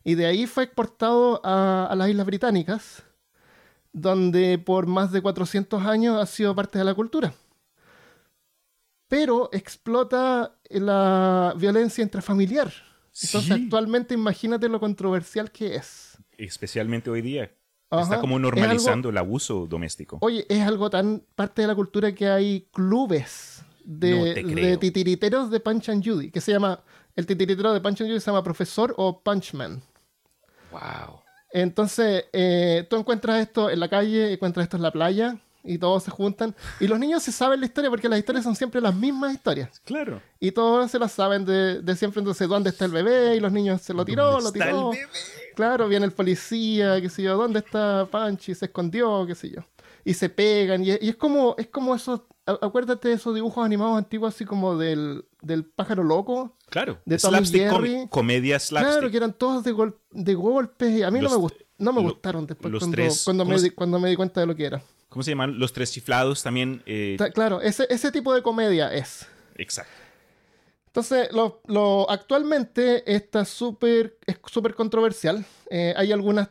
[0.05, 3.03] Y de ahí fue exportado a, a las Islas Británicas,
[3.93, 7.35] donde por más de 400 años ha sido parte de la cultura.
[9.15, 12.73] Pero explota la violencia intrafamiliar.
[13.23, 16.19] Entonces, actualmente imagínate lo controversial que es.
[16.37, 17.53] Especialmente hoy día.
[17.93, 20.19] Está como normalizando el abuso doméstico.
[20.21, 25.61] Oye, es algo tan parte de la cultura que hay clubes de, de titiriteros de
[25.61, 26.83] Punch and Judy, que se llama,
[27.15, 29.81] el titiritero de Punch and Judy se llama Profesor o Punchman.
[30.73, 31.21] Wow.
[31.53, 36.05] Entonces, eh, tú encuentras esto en la calle, encuentras esto en la playa, y todos
[36.05, 36.55] se juntan.
[36.79, 39.81] Y los niños se saben la historia porque las historias son siempre las mismas historias.
[39.85, 40.21] Claro.
[40.39, 42.21] Y todos se las saben de, de siempre.
[42.21, 43.37] Entonces, ¿dónde está el bebé?
[43.37, 44.93] Y los niños se lo tiró, lo tiró.
[44.93, 45.09] El bebé?
[45.55, 48.55] Claro, viene el policía, qué sé yo, ¿dónde está Panchi?
[48.55, 49.63] Se escondió, qué sé yo.
[50.05, 50.85] Y se pegan.
[50.85, 52.23] Y, es como, es como esos.
[52.47, 56.59] Acuérdate de esos dibujos animados antiguos, así como del, del pájaro loco.
[56.69, 56.99] Claro.
[57.07, 58.07] De Tom Jerry.
[58.11, 58.93] comedia slapstick.
[58.93, 61.03] Claro, que eran todos de, gol de golpes.
[61.05, 61.49] A mí no me,
[61.79, 64.83] no me gustaron después cuando, cuando, me cuando me di cuenta de lo que era.
[65.15, 65.61] ¿Cómo se llaman?
[65.61, 66.83] Los tres chiflados también.
[66.87, 69.29] Eh, claro, ese, ese tipo de comedia es.
[69.55, 69.93] Exacto.
[70.89, 75.45] Entonces, lo, actualmente está súper es súper controversial.
[75.71, 76.49] Eh, hay, algunas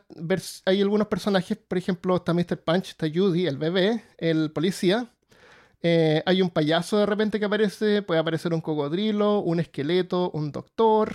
[0.63, 2.58] hay algunos personajes, por ejemplo, está Mr.
[2.63, 5.12] Punch, está Judy, el bebé, el policía.
[5.82, 10.54] Eh, hay un payaso de repente que aparece, puede aparecer un cocodrilo, un esqueleto, un
[10.54, 11.13] doctor.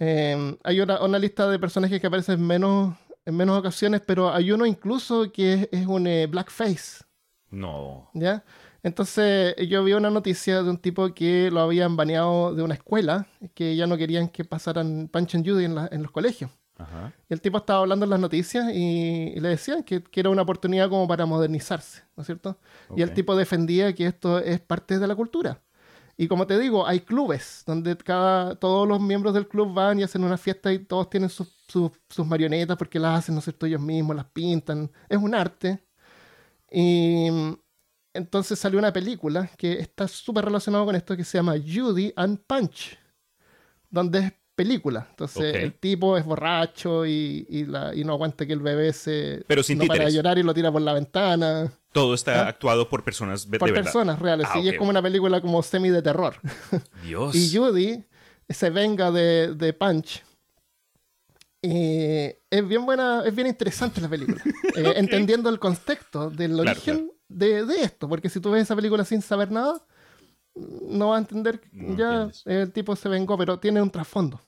[0.00, 4.66] hay una, una, lista de personajes que aparecen menos en menos ocasiones, pero hay uno
[4.66, 7.04] incluso que es, un eh, blackface.
[7.50, 8.10] No.
[8.14, 8.44] ¿Ya?
[8.82, 13.26] Entonces yo vi una noticia de un tipo que lo habían baneado de una escuela,
[13.54, 16.50] que ya no querían que pasaran Punch and Judy en, los colegios.
[16.76, 17.14] Ajá.
[17.30, 20.90] Y el tipo estaba hablando en las noticias y, le decían que, era una oportunidad
[20.90, 22.58] como para modernizarse, ¿no es cierto?
[22.94, 25.62] Y el tipo defendía que esto es parte de la cultura.
[26.16, 30.04] Y como te digo, hay clubes donde cada, todos los miembros del club van y
[30.04, 31.48] hacen una fiesta y todos tienen sus,
[32.24, 33.66] marionetas porque las hacen, ¿no es cierto?
[33.66, 34.90] Ellos mismos las pintan.
[35.08, 35.84] Es un arte.
[36.70, 37.28] Y
[38.12, 42.40] entonces salió una película que está súper relacionada con esto que se llama Judy and
[42.46, 42.98] Punch,
[43.90, 45.06] donde es película.
[45.10, 49.86] Entonces el tipo es borracho y, no aguanta que el bebé se Pero sin no
[49.86, 51.72] para llorar y lo tira por la ventana.
[51.92, 52.48] Todo está ¿Ah?
[52.48, 54.48] actuado por personas de, por personas reales.
[54.50, 56.36] Ah, y es como una película como semi de terror.
[57.04, 57.34] Dios.
[57.34, 58.04] y Judy
[58.48, 60.24] se venga de, Punch.
[61.62, 64.42] Y es bien buena, es bien interesante la película.
[64.76, 68.08] Eh, entendiendo el contexto del origen De, esto.
[68.08, 69.80] Porque si tú ves esa película sin saber nada,
[70.54, 71.60] no va a entender.
[71.96, 74.40] ya el tipo se vengó, pero tiene un trasfondo.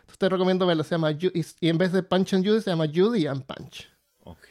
[0.00, 0.84] Entonces te recomiendo verlo.
[0.84, 3.88] Se llama y en vez de Punch and Judy se llama Judy and Punch.
[4.24, 4.48] Ok.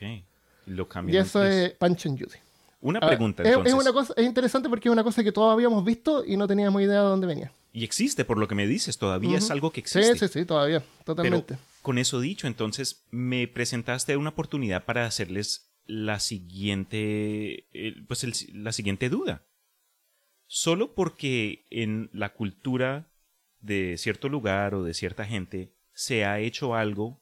[0.65, 2.38] Lo y eso es Punch and Judy.
[2.82, 3.43] Una pregunta.
[3.43, 3.74] Es, entonces.
[3.74, 6.48] es, una cosa, es interesante porque es una cosa que todos habíamos visto y no
[6.48, 7.52] teníamos idea de dónde venía.
[7.74, 10.13] Y existe, por lo que me dices, todavía es algo que existe.
[10.13, 11.58] Sí, sí, sí, todavía, totalmente.
[11.82, 17.67] con eso dicho, entonces me presentaste una oportunidad para hacerles la siguiente,
[18.08, 19.43] pues la siguiente duda
[20.48, 23.08] solo porque en la cultura
[23.62, 27.20] de cierto lugar o de cierta gente se ha hecho algo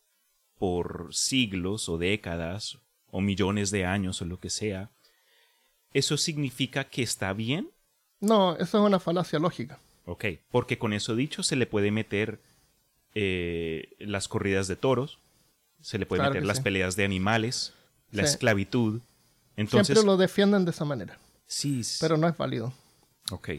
[0.58, 2.78] por siglos o décadas
[3.10, 4.92] o millones de años o lo que sea,
[5.94, 7.72] ¿eso significa que está bien?
[8.20, 9.80] No, eso es una falacia lógica.
[10.06, 12.42] Ok, porque con eso dicho se le puede meter
[13.16, 15.20] eh, las corridas de toros,
[15.82, 17.74] se le puede meter las peleas de animales,
[18.12, 19.02] la esclavitud.
[19.56, 21.18] Entonces, Siempre lo defienden de esa manera.
[21.48, 21.82] Sí.
[22.02, 22.74] Pero no es válido.
[23.32, 23.50] Ok.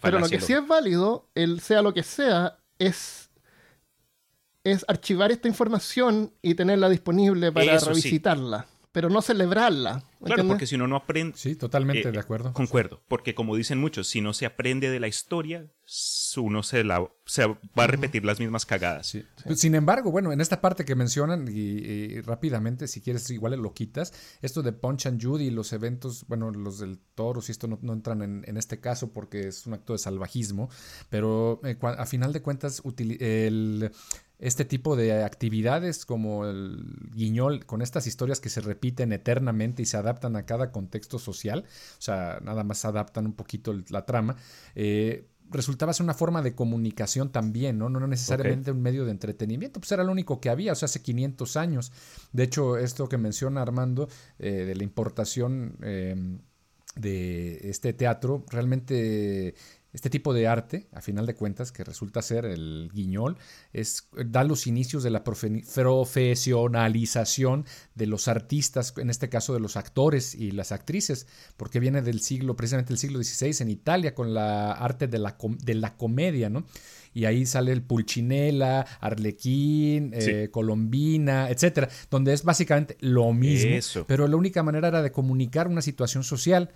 [0.00, 3.30] Pero lo que sí es válido, el sea lo que sea, es,
[4.62, 10.02] es archivar esta información y tenerla disponible para revisitarla pero no celebrarla.
[10.24, 11.36] Claro, porque si uno no aprende...
[11.36, 12.54] Sí, totalmente eh, de acuerdo.
[12.54, 15.70] Concuerdo, porque como dicen muchos, si no se aprende de la historia,
[16.38, 19.14] uno se, la, se va a repetir las mismas cagadas.
[19.54, 24.14] Sin embargo, bueno, en esta parte que mencionan, y, rápidamente, si quieres, igual lo quitas,
[24.40, 28.22] esto de Punch and Judy, los eventos, bueno, los del toro, si esto no, entran
[28.22, 30.70] en, este caso porque es un acto de salvajismo,
[31.10, 32.82] pero eh, a final de cuentas,
[33.18, 33.92] el
[34.38, 39.86] este tipo de actividades como el guiñol, con estas historias que se repiten eternamente y
[39.86, 44.36] se adaptan a cada contexto social, o sea, nada más adaptan un poquito la trama,
[44.74, 47.88] eh, resultaba ser una forma de comunicación también, ¿no?
[47.88, 51.02] No necesariamente un medio de entretenimiento, pues era lo único que había, o sea, hace
[51.02, 51.92] 500 años.
[52.32, 56.38] De hecho, esto que menciona Armando eh, de la importación eh,
[56.96, 59.54] de este teatro, realmente
[59.96, 63.38] este tipo de arte, a final de cuentas, que resulta ser el guiñol,
[63.72, 69.78] es, da los inicios de la profesionalización de los artistas, en este caso de los
[69.78, 74.34] actores y las actrices, porque viene del siglo, precisamente del siglo XVI en Italia, con
[74.34, 76.66] la arte de la, de la comedia, ¿no?
[77.14, 84.28] Y ahí sale el Pulcinella, Arlequín, eh, Colombina, etcétera, donde es básicamente lo mismo, pero
[84.28, 86.68] la única manera era de comunicar una situación social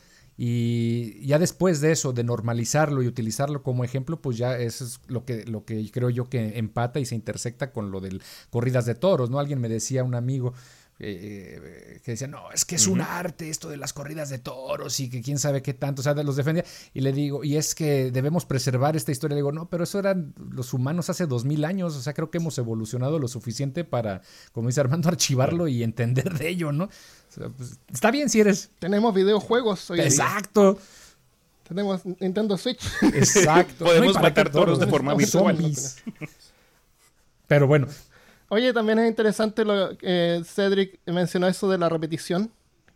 [0.43, 4.99] Y ya después de eso, de normalizarlo y utilizarlo como ejemplo, pues ya eso es
[5.07, 8.87] lo que, lo que creo yo que empata y se intersecta con lo del corridas
[8.87, 9.39] de toros, ¿no?
[9.39, 10.55] Alguien me decía, un amigo,
[11.03, 15.01] eh, que decía, no, es que es un arte esto de las corridas de toros
[15.01, 16.65] y que quién sabe qué tanto, o sea, los defendía.
[16.93, 19.35] Y le digo, y es que debemos preservar esta historia.
[19.35, 22.31] Le digo, no, pero eso eran los humanos hace dos mil años, o sea, creo
[22.31, 24.21] que hemos evolucionado lo suficiente para,
[24.53, 26.91] como dice Armando, archivarlo y entender de ello, ¿no?
[27.57, 28.71] Pues, está bien si eres.
[28.79, 30.79] Tenemos videojuegos hoy Exacto.
[31.67, 32.83] Tenemos Nintendo Switch.
[33.15, 33.85] Exacto.
[33.87, 35.73] Podemos matar toros de forma virtual.
[37.47, 37.87] Pero bueno,
[38.53, 42.51] Oye, también es interesante lo que eh, Cedric mencionó eso de la repetición,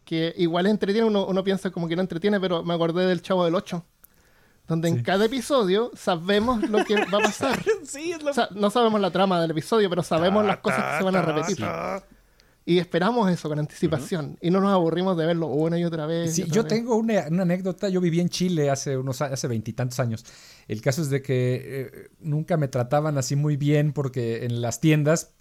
[0.05, 3.45] que igual entretiene, uno, uno piensa como que no entretiene, pero me acordé del Chavo
[3.45, 3.85] del 8,
[4.67, 7.63] donde en cada episodio sabemos lo que va a pasar.
[8.25, 11.15] o sea, no sabemos la trama del episodio, pero sabemos las cosas que se van
[11.15, 11.65] a repetir.
[12.67, 14.37] Y esperamos eso con anticipación.
[14.41, 16.35] Y no nos aburrimos de verlo una y otra vez.
[16.35, 17.89] Sí, yo tengo una, anécdota.
[17.91, 20.25] Yo viví en Chile hace unos hace veintitantos años.
[20.67, 24.81] El caso es de que eh, nunca me trataban así muy bien porque en las
[24.81, 25.35] tiendas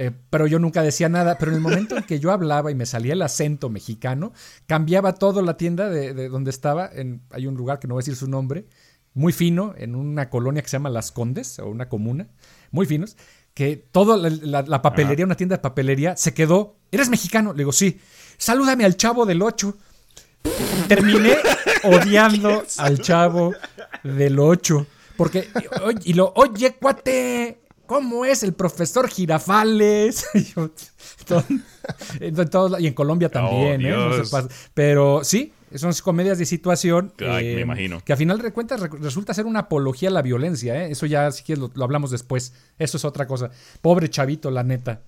[0.00, 1.38] eh, pero yo nunca decía nada.
[1.38, 4.32] Pero en el momento en que yo hablaba y me salía el acento mexicano,
[4.66, 6.88] cambiaba todo la tienda de, donde estaba.
[6.92, 8.66] En, hay un lugar que no voy a decir su nombre,
[9.14, 12.28] muy fino, en una colonia que se llama Las Condes, o una comuna,
[12.70, 13.16] muy finos,
[13.54, 16.76] que toda la, papelería, una tienda de papelería, se quedó.
[16.92, 17.52] ¿Eres mexicano?
[17.52, 18.00] Le digo, sí.
[18.36, 19.76] Salúdame al chavo del 8.
[20.86, 21.38] Terminé
[21.82, 23.52] odiando al chavo
[24.04, 24.86] del 8.
[25.16, 25.48] Porque,
[26.04, 30.28] y lo, oye, cuate, ¿Cómo es el profesor Girafales?
[32.20, 33.94] y en Colombia también, ¿eh?
[34.74, 38.02] Pero sí, son comedias de situación me imagino.
[38.04, 40.84] que a final de cuentas resulta ser una apología a la violencia.
[40.84, 40.90] ¿eh?
[40.90, 42.52] Eso ya, si quieres, lo hablamos después.
[42.78, 43.50] Eso es otra cosa.
[43.80, 45.00] Pobre chavito, la neta.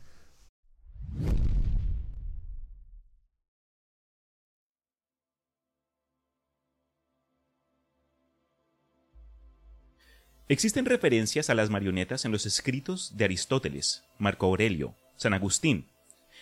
[10.51, 15.87] Existen referencias a las marionetas en los escritos de Aristóteles, Marco Aurelio, San Agustín.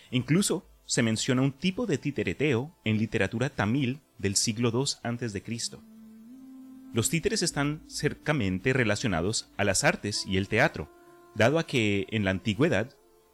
[0.09, 5.43] Incluso se menciona un tipo de titereteo en literatura tamil del siglo II a.C.
[6.91, 10.91] Los títeres están cercamente relacionados a las artes y el teatro,
[11.35, 12.91] dado a que en la antigüedad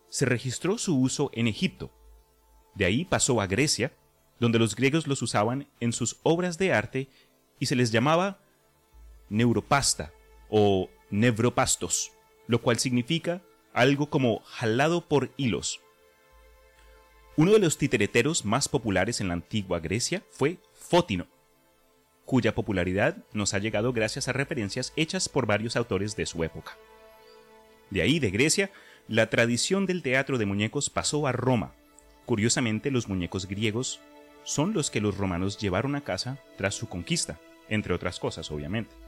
[0.09, 1.89] se registró su uso en Egipto.
[2.73, 3.93] De ahí pasó a Grecia,
[4.41, 7.07] donde los griegos los usaban en sus obras de arte
[7.61, 8.41] y se les llamaba
[9.29, 10.11] neuropasta
[10.49, 12.11] o nevropastos,
[12.47, 13.41] lo cual significa
[13.73, 15.81] algo como jalado por hilos.
[17.37, 21.27] Uno de los titereteros más populares en la antigua Grecia fue Fótino,
[22.23, 26.77] cuya popularidad nos ha llegado gracias a referencias hechas por varios autores de su época.
[27.89, 28.71] De ahí, de Grecia,
[29.07, 31.73] la tradición del teatro de muñecos pasó a Roma.
[32.25, 33.99] Curiosamente, los muñecos griegos
[34.43, 39.04] son los que los romanos llevaron a casa tras su conquista, entre otras cosas, obviamente.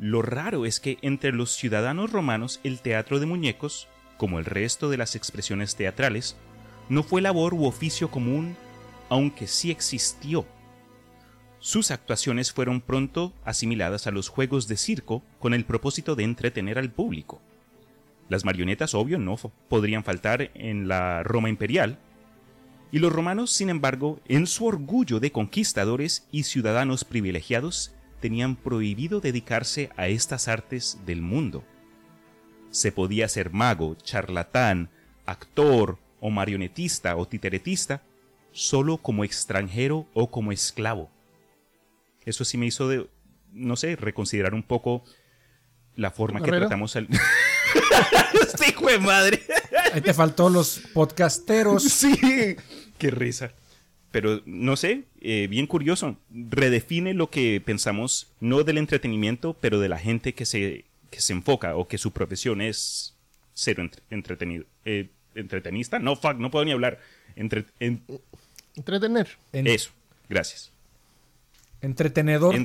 [0.00, 3.86] Lo raro es que entre los ciudadanos romanos el teatro de muñecos,
[4.16, 6.36] como el resto de las expresiones teatrales,
[6.88, 8.56] no fue labor u oficio común,
[9.10, 10.46] aunque sí existió.
[11.58, 16.78] Sus actuaciones fueron pronto asimiladas a los juegos de circo con el propósito de entretener
[16.78, 17.42] al público.
[18.30, 19.36] Las marionetas, obvio, no
[19.68, 21.98] podrían faltar en la Roma imperial,
[22.90, 29.20] y los romanos, sin embargo, en su orgullo de conquistadores y ciudadanos privilegiados, tenían prohibido
[29.20, 31.64] dedicarse a estas artes del mundo.
[32.70, 34.90] Se podía ser mago, charlatán,
[35.26, 38.02] actor o marionetista o titeretista
[38.52, 41.10] solo como extranjero o como esclavo.
[42.24, 43.08] Eso sí me hizo de,
[43.52, 45.02] no sé, reconsiderar un poco
[45.96, 47.08] la forma que tratamos al...
[48.42, 49.42] este hijo de madre.
[49.92, 51.82] Ahí te faltó los podcasteros.
[51.82, 52.56] Sí,
[52.98, 53.52] qué risa
[54.10, 59.88] pero no sé, eh, bien curioso, redefine lo que pensamos, no del entretenimiento, pero de
[59.88, 63.14] la gente que se, que se enfoca o que su profesión es
[63.54, 64.64] ser entretenido.
[64.84, 65.98] Eh, ¿Entretenista?
[65.98, 66.98] No, fuck, no puedo ni hablar.
[67.36, 69.28] Entretener.
[69.52, 69.90] Eso,
[70.28, 70.72] gracias.
[71.80, 72.56] Entretenedor.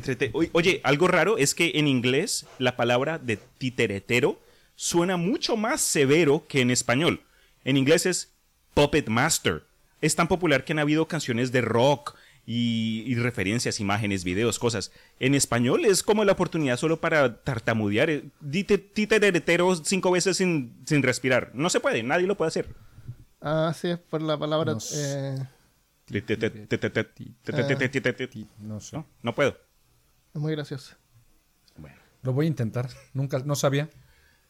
[0.51, 4.39] Oye, algo raro es que en inglés la palabra de titeretero
[4.75, 7.21] suena mucho más severo que en español.
[7.63, 8.31] En inglés es
[8.73, 9.63] puppet master
[10.05, 12.15] es tan popular que han habido canciones de rock
[12.45, 14.91] y, referencias, imágenes, videos, cosas.
[15.19, 18.09] En español es como la oportunidad solo para tartamudear.
[18.11, 21.51] Eh, dite titeretero cinco veces sin, respirar.
[21.55, 22.69] No se puede, nadie lo puede hacer.
[23.41, 24.73] Ah, sí, es por la palabra.
[24.73, 25.47] No sé.
[29.23, 29.57] No puedo.
[30.35, 30.95] Es muy gracioso.
[31.77, 31.97] Bueno.
[32.21, 32.89] Lo voy a intentar.
[33.13, 33.89] Nunca, no sabía.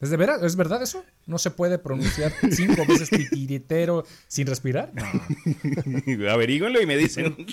[0.00, 0.42] ¿Es, de veras?
[0.42, 1.04] ¿Es verdad eso?
[1.26, 4.92] ¿No se puede pronunciar cinco veces titiritero sin respirar?
[4.94, 6.30] No.
[6.30, 7.36] Averíguenlo y me dicen.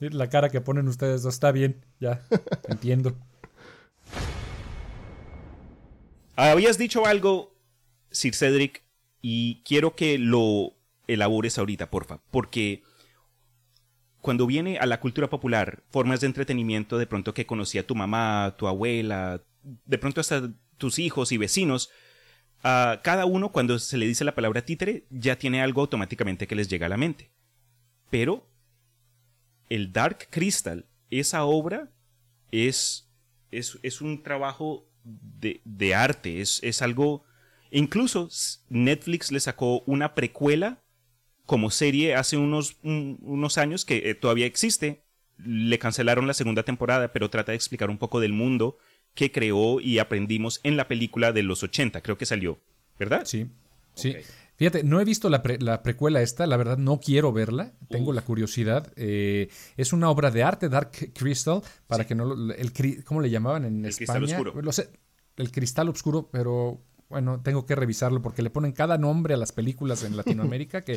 [0.00, 2.20] La cara que ponen ustedes dos está bien, ya,
[2.68, 3.16] entiendo.
[6.34, 7.54] Habías dicho algo,
[8.10, 8.82] Sir Cedric,
[9.22, 10.74] y quiero que lo
[11.06, 12.82] elabores ahorita, porfa, porque
[14.20, 18.56] cuando viene a la cultura popular, formas de entretenimiento de pronto que conocía tu mamá,
[18.58, 21.90] tu abuela, de pronto hasta tus hijos y vecinos,
[22.62, 26.56] a cada uno cuando se le dice la palabra títere ya tiene algo automáticamente que
[26.56, 27.30] les llega a la mente.
[28.10, 28.48] Pero
[29.68, 31.90] el Dark Crystal, esa obra
[32.50, 33.08] es,
[33.50, 37.24] es, es un trabajo de, de arte, es, es algo...
[37.70, 38.30] Incluso
[38.70, 40.82] Netflix le sacó una precuela
[41.44, 45.04] como serie hace unos, unos años que eh, todavía existe.
[45.36, 48.78] Le cancelaron la segunda temporada, pero trata de explicar un poco del mundo
[49.18, 52.60] que creó y aprendimos en la película de los 80, creo que salió,
[53.00, 53.22] ¿verdad?
[53.24, 53.48] Sí,
[53.94, 54.14] sí.
[54.54, 58.92] Fíjate, no he visto la, precuela esta, la verdad no quiero verla, tengo la curiosidad.
[58.94, 63.64] Eh, es una obra de arte, Dark Crystal, para que no el, ¿Cómo le llamaban
[63.64, 64.20] en el España?
[64.20, 64.86] Cristal oscuro.
[65.36, 69.50] el cristal oscuro, pero bueno, tengo que revisarlo porque le ponen cada nombre a las
[69.50, 70.96] películas en Latinoamérica que...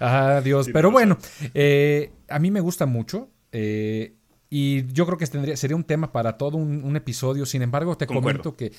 [0.00, 0.68] Ah, Dios.
[0.70, 1.16] Pero bueno,
[1.54, 3.30] eh, a mí me gusta mucho.
[3.52, 4.16] Eh,
[4.56, 7.44] y yo creo que tendría, sería un tema para todo un, episodio.
[7.44, 8.70] Sin embargo, te comento que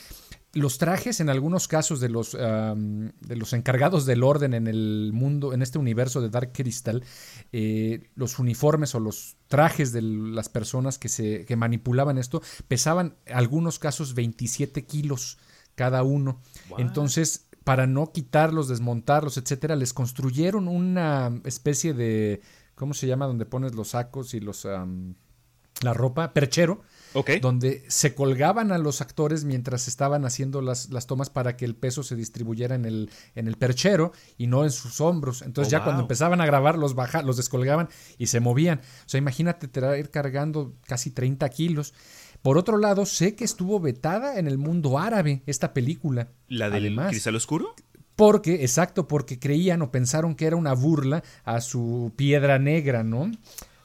[0.53, 5.51] los trajes, en algunos casos, de los, de los encargados del orden en el mundo,
[5.51, 7.03] en este universo de Dark Crystal,
[7.51, 13.17] eh, los uniformes o los trajes de las personas que, se, que manipulaban esto pesaban,
[13.25, 15.39] en algunos casos, 27 kilos
[15.75, 16.39] cada uno.
[16.77, 22.39] Entonces, para no quitarlos, desmontarlos, etcétera, les construyeron una especie de,
[22.75, 23.25] ¿cómo se llama?
[23.25, 24.65] Donde pones los sacos y los
[25.81, 26.81] la ropa, perchero,
[27.41, 31.75] donde se colgaban a los actores mientras estaban haciendo las, las, tomas para que el
[31.75, 35.41] peso se distribuyera en el, en el perchero y no en sus hombros.
[35.41, 38.79] Entonces oh, ya cuando empezaban a grabar los, baja, los descolgaban y se movían.
[38.79, 41.93] O sea, imagínate ir cargando casi 30 kilos.
[42.41, 46.29] Por otro lado, sé que estuvo vetada en el mundo árabe esta película.
[46.47, 47.73] ¿La del cristal oscuro?
[48.15, 53.31] Porque, exacto, porque creían o pensaron que era una burla a su piedra negra, ¿no?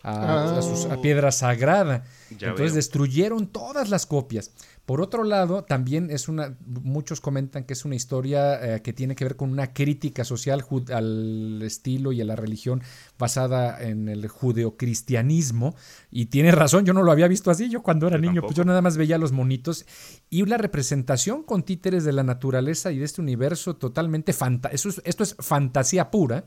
[0.03, 1.01] A, su ah.
[1.01, 2.05] piedra sagrada.
[2.31, 4.51] Entonces destruyeron todas las copias.
[4.91, 9.15] Por otro lado, también es una, muchos comentan que es una historia eh, que tiene
[9.15, 12.83] que ver con una crítica social al estilo y a la religión
[13.17, 15.77] basada en el judeocristianismo.
[16.11, 18.65] Y tiene razón, yo no lo había visto así, yo cuando era niño, pues yo
[18.65, 19.87] nada más veía los monitos.
[20.29, 25.01] Y la representación con títeres de la naturaleza y de este universo totalmente fantástico.
[25.05, 26.47] Esto es fantasía pura,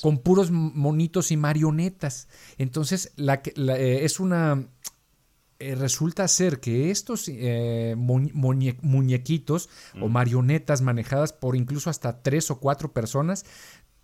[0.00, 2.28] con puros monitos y marionetas.
[2.56, 4.66] Entonces, la, eh, es una
[5.70, 9.68] eh, resulta ser que estos eh, muñequitos
[10.00, 10.12] o mm.
[10.12, 13.44] marionetas manejadas por incluso hasta tres o cuatro personas,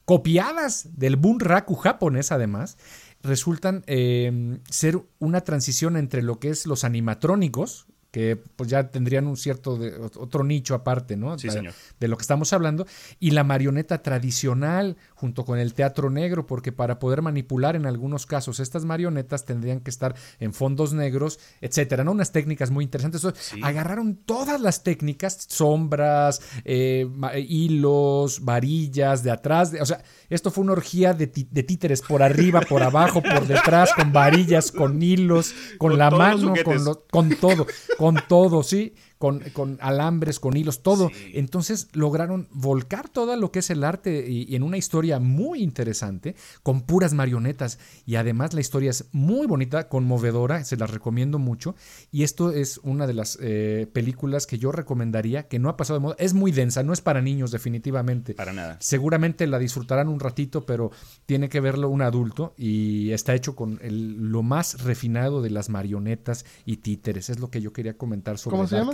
[0.05, 2.79] copiadas del Bunraku japonés además,
[3.23, 9.27] resultan eh, ser una transición entre lo que es los animatrónicos, que pues ya tendrían
[9.27, 11.37] un cierto de, otro nicho aparte, ¿no?
[11.37, 12.87] de, lo que estamos hablando
[13.21, 18.25] y la marioneta tradicional junto con el teatro negro, porque para poder manipular en algunos
[18.25, 22.13] casos estas marionetas tendrían que estar en fondos negros, etcétera, ¿no?
[22.13, 23.27] Unas técnicas muy interesantes.
[23.63, 27.07] Agarraron todas las técnicas, sombras, eh,
[27.47, 32.83] hilos, varillas de atrás, o sea, esto fue una orgía de, títeres por arriba, por
[32.83, 37.67] abajo, por detrás, con varillas, con hilos, con, la mano, con, con todo,
[37.99, 38.95] con todo, ¿sí?
[39.19, 41.11] Con, con alambres, con hilos, todo.
[41.35, 46.37] Entonces lograron volcar todo lo que es el arte y, en una historia muy interesante,
[46.63, 47.79] con puras marionetas.
[48.07, 51.75] Y además la historia es muy bonita, conmovedora, se las recomiendo mucho.
[52.11, 55.99] Y esto es una de las eh, películas que yo recomendaría, que no ha pasado
[55.99, 56.17] de moda.
[56.19, 58.35] Es muy densa, no es para niños definitivamente.
[58.35, 58.77] Para nada.
[58.81, 60.93] Seguramente la disfrutarán un ratito, pero
[61.27, 66.45] tiene que verlo un adulto y está hecho con lo más refinado de las marionetas
[66.65, 67.31] y títeres.
[67.31, 68.93] Es lo que yo quería comentar sobre ¿Cómo se llama?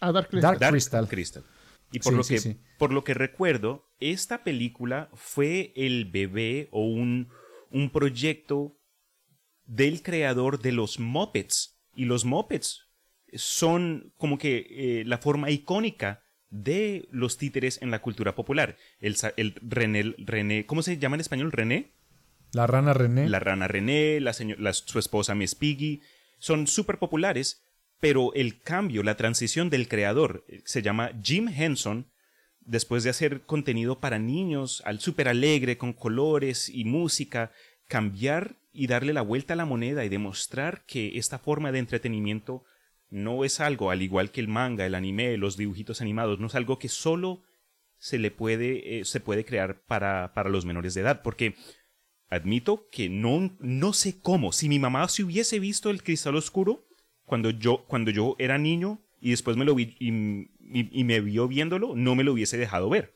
[0.00, 0.58] Ah, Dark Crystal.
[0.58, 1.44] Dark, Crystal.
[1.90, 7.28] Y por, lo que, por lo que recuerdo, esta película fue el bebé o un,
[7.70, 8.78] un proyecto
[9.64, 11.80] del creador de los Muppets.
[11.94, 12.88] Y los Muppets
[13.34, 18.76] son como que eh, la forma icónica de los títeres en la cultura popular.
[19.00, 21.52] El, el René, René, ¿cómo se llama en español?
[21.52, 21.92] René.
[22.52, 23.28] La rana René.
[23.28, 26.00] La rana René, la, su esposa Miss Piggy.
[26.38, 27.67] Son súper populares
[28.00, 32.06] pero el cambio, la transición del creador, eh, se llama Jim Henson,
[32.60, 37.50] después de hacer contenido para niños, al súper alegre, con colores y música,
[37.86, 42.64] cambiar y darle la vuelta a la moneda y demostrar que esta forma de entretenimiento
[43.10, 46.54] no es algo, al igual que el manga, el anime, los dibujitos animados, no es
[46.54, 47.42] algo que solo
[47.96, 51.56] se le puede, eh, se puede crear para, para los menores de edad, porque
[52.28, 54.52] admito que no, no sé cómo.
[54.52, 56.87] Si mi mamá se hubiese visto el cristal oscuro
[57.28, 60.08] cuando yo, cuando yo era niño y después me lo vi y,
[60.80, 63.14] y- y me vio viéndolo, no me lo hubiese dejado ver.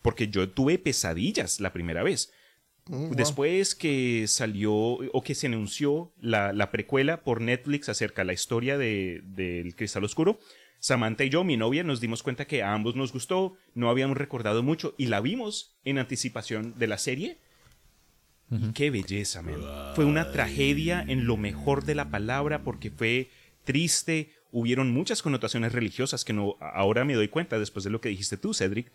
[0.00, 2.32] Porque yo tuve pesadillas la primera vez.
[2.86, 3.14] Mm, wow.
[3.14, 8.32] Después que salió o que se anunció la, la precuela por Netflix acerca de la
[8.34, 10.38] historia de- del Cristal Oscuro,
[10.80, 14.18] Samantha y yo, mi novia, nos dimos cuenta que a ambos nos gustó, no habíamos
[14.18, 17.38] recordado mucho y la vimos en anticipación de la serie.
[18.62, 19.60] Y qué belleza, man.
[19.94, 23.30] Fue una tragedia en lo mejor de la palabra porque fue
[23.64, 28.10] triste, hubieron muchas connotaciones religiosas que no ahora me doy cuenta después de lo que
[28.10, 28.92] dijiste tú, Cedric.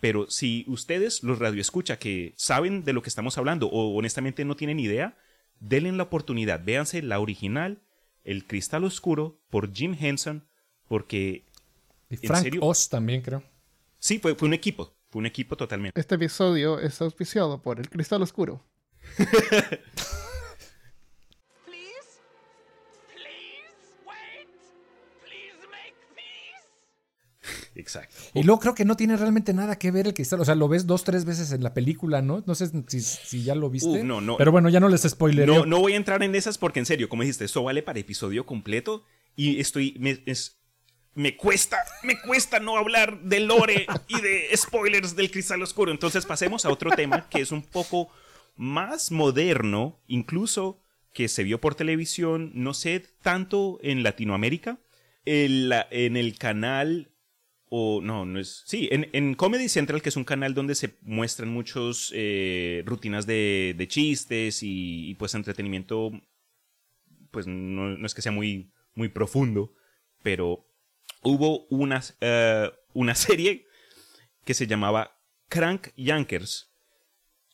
[0.00, 4.56] Pero si ustedes, los radioescucha, que saben de lo que estamos hablando o honestamente no
[4.56, 5.16] tienen idea,
[5.60, 6.64] denle la oportunidad.
[6.64, 7.82] Véanse la original,
[8.24, 10.48] El Cristal Oscuro, por Jim Henson,
[10.88, 11.46] porque
[12.10, 12.60] Y ¿En Frank serio?
[12.62, 13.42] Oz también, creo.
[13.98, 14.96] sí, fue, fue un equipo.
[15.10, 16.00] Fue un equipo totalmente.
[16.00, 18.64] Este episodio es auspiciado por el Cristal Oscuro.
[21.66, 22.08] Please?
[23.14, 23.76] Please
[24.06, 24.48] wait.
[25.24, 27.70] Please make peace.
[27.74, 28.16] Exacto.
[28.34, 30.40] Y luego creo que no tiene realmente nada que ver el cristal.
[30.40, 32.42] O sea, lo ves dos, tres veces en la película, ¿no?
[32.46, 33.88] No sé si, si ya lo viste.
[33.88, 34.36] Uh, no, no.
[34.36, 35.46] Pero bueno, ya no les spoileré.
[35.46, 37.98] No, no voy a entrar en esas porque en serio, como dijiste, esto vale para
[37.98, 39.04] episodio completo
[39.36, 40.58] y estoy me, es-
[41.14, 45.92] me cuesta, me cuesta no hablar de lore y de spoilers del Cristal Oscuro.
[45.92, 48.08] Entonces pasemos a otro tema que es un poco
[48.56, 50.82] más moderno, incluso
[51.12, 54.78] que se vio por televisión, no sé tanto en Latinoamérica,
[55.24, 57.10] en, el canal
[57.68, 58.62] o no, no es.
[58.66, 63.74] Sí, en, Comedy Central, que es un canal donde se muestran muchos eh, rutinas de,
[63.76, 66.10] de chistes y, y, pues entretenimiento,
[67.30, 69.74] pues no, no es que sea muy, muy profundo,
[70.22, 70.66] pero
[71.22, 73.66] hubo una, eh, una serie
[74.44, 76.71] que se llamaba Crank Yankers.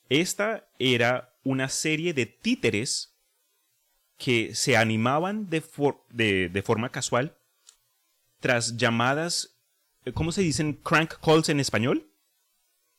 [0.09, 3.15] Esta era una serie de títeres
[4.17, 7.37] que se animaban de, for- de, de forma casual
[8.41, 9.55] tras llamadas
[10.15, 12.11] ¿Cómo se dicen crank calls en español?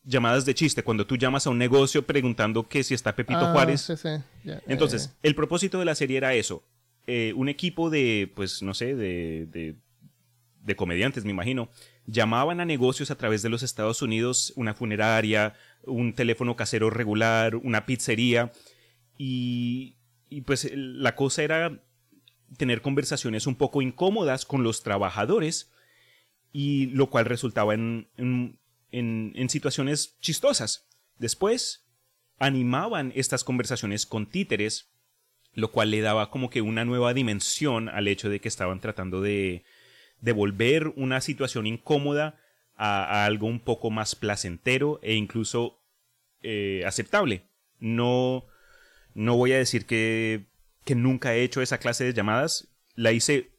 [0.04, 3.52] Llamadas de chiste, cuando tú llamas a un negocio preguntando que si está Pepito Ah,
[3.52, 3.82] Juárez.
[3.82, 4.10] sí, sí,
[4.44, 6.64] ya, Entonces, eh, el propósito de la serie era eso.
[7.08, 9.76] Eh, un equipo de, pues, no sé, de, de,
[10.62, 11.70] de comediantes, me imagino,
[12.06, 17.56] llamaban a negocios a través de los Estados Unidos, una funeraria, un teléfono casero regular,
[17.56, 18.52] una pizzería,
[19.18, 19.98] y,
[20.30, 21.84] y pues la cosa era
[22.58, 25.72] tener conversaciones un poco incómodas con los trabajadores,
[26.52, 30.88] y lo cual resultaba en, en- situaciones chistosas.
[31.18, 31.86] Después
[32.40, 34.90] animaban estas conversaciones con títeres,
[35.54, 39.22] lo cual le daba como que una nueva dimensión al hecho de que estaban tratando
[39.22, 39.64] de
[40.22, 42.40] devolver una situación incómoda
[42.80, 45.80] a, a algo un poco más placentero e incluso
[46.42, 47.44] eh, aceptable.
[47.80, 48.46] No,
[49.14, 50.48] no voy a decir que,
[50.86, 52.70] que nunca he hecho esa clase de llamadas.
[52.96, 53.52] La hice,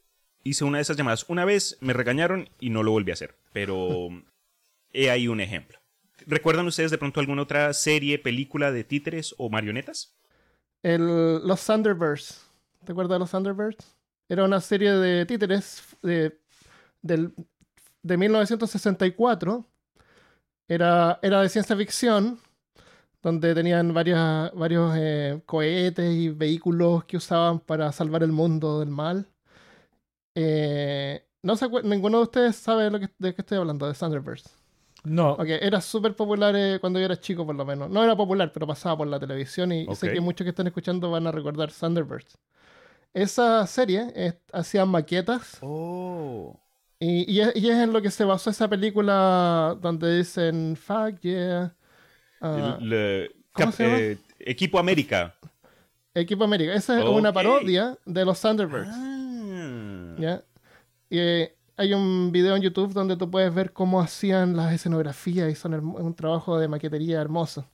[0.43, 3.35] hice una de esas llamadas una vez, me regañaron y no lo volví a hacer.
[3.53, 4.09] Pero
[4.93, 5.79] he ahí un ejemplo.
[6.27, 10.15] ¿Recuerdan ustedes de pronto alguna otra serie, película de títeres o marionetas?
[10.83, 12.45] el- los Thunderbirds.
[12.85, 13.95] ¿Te acuerdas de los Thunderbirds?
[14.29, 16.39] Era una serie de títeres de,
[17.01, 17.33] del-
[18.03, 19.65] de 1964.
[20.67, 22.39] Era, era de ciencia ficción,
[23.21, 28.89] donde tenían varias, varios eh, cohetes y vehículos que usaban para salvar el mundo del
[28.89, 29.27] mal.
[30.35, 33.93] Eh, no se ninguno de ustedes sabe de, lo que, de qué estoy hablando, de
[33.93, 34.49] Thunderbirds.
[35.03, 35.33] No.
[35.33, 37.89] Ok, era súper popular eh, cuando yo era chico, por lo menos.
[37.89, 41.11] No era popular, pero pasaba por la televisión y sé que muchos que están escuchando
[41.11, 42.37] van a recordar Thunderbirds.
[43.13, 46.60] Esa serie hacía maquetas Oh.
[47.01, 51.19] Y, y es, y es en lo que se basó esa película donde dicen fuck
[51.21, 51.75] yeah.
[52.41, 52.77] ah,
[53.53, 53.97] ¿cómo se llama?
[53.97, 55.35] eh, Equipo América.
[56.13, 56.73] Equipo América.
[56.73, 58.89] Esa es una parodia de los Thunderbirds.
[58.91, 60.15] Ah.
[60.19, 60.43] ¿ya?
[61.09, 65.51] Y eh, hay un video en YouTube donde tú puedes ver cómo hacían las escenografías
[65.51, 67.67] y son un trabajo de maquetería hermoso.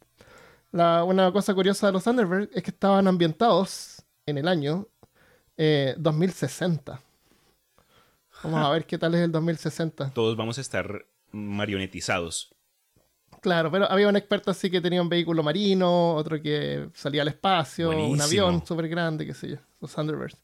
[0.71, 4.87] La, una cosa curiosa de los Thunderbirds es que estaban ambientados en el año
[5.57, 7.01] eh, 2060.
[8.43, 10.11] Vamos a ver qué tal es el 2060.
[10.11, 12.53] Todos vamos a estar marionetizados.
[13.41, 17.27] Claro, pero había un experto así que tenía un vehículo marino, otro que salía al
[17.27, 20.37] espacio, un avión súper grande, qué sé yo, los Thunderbirds.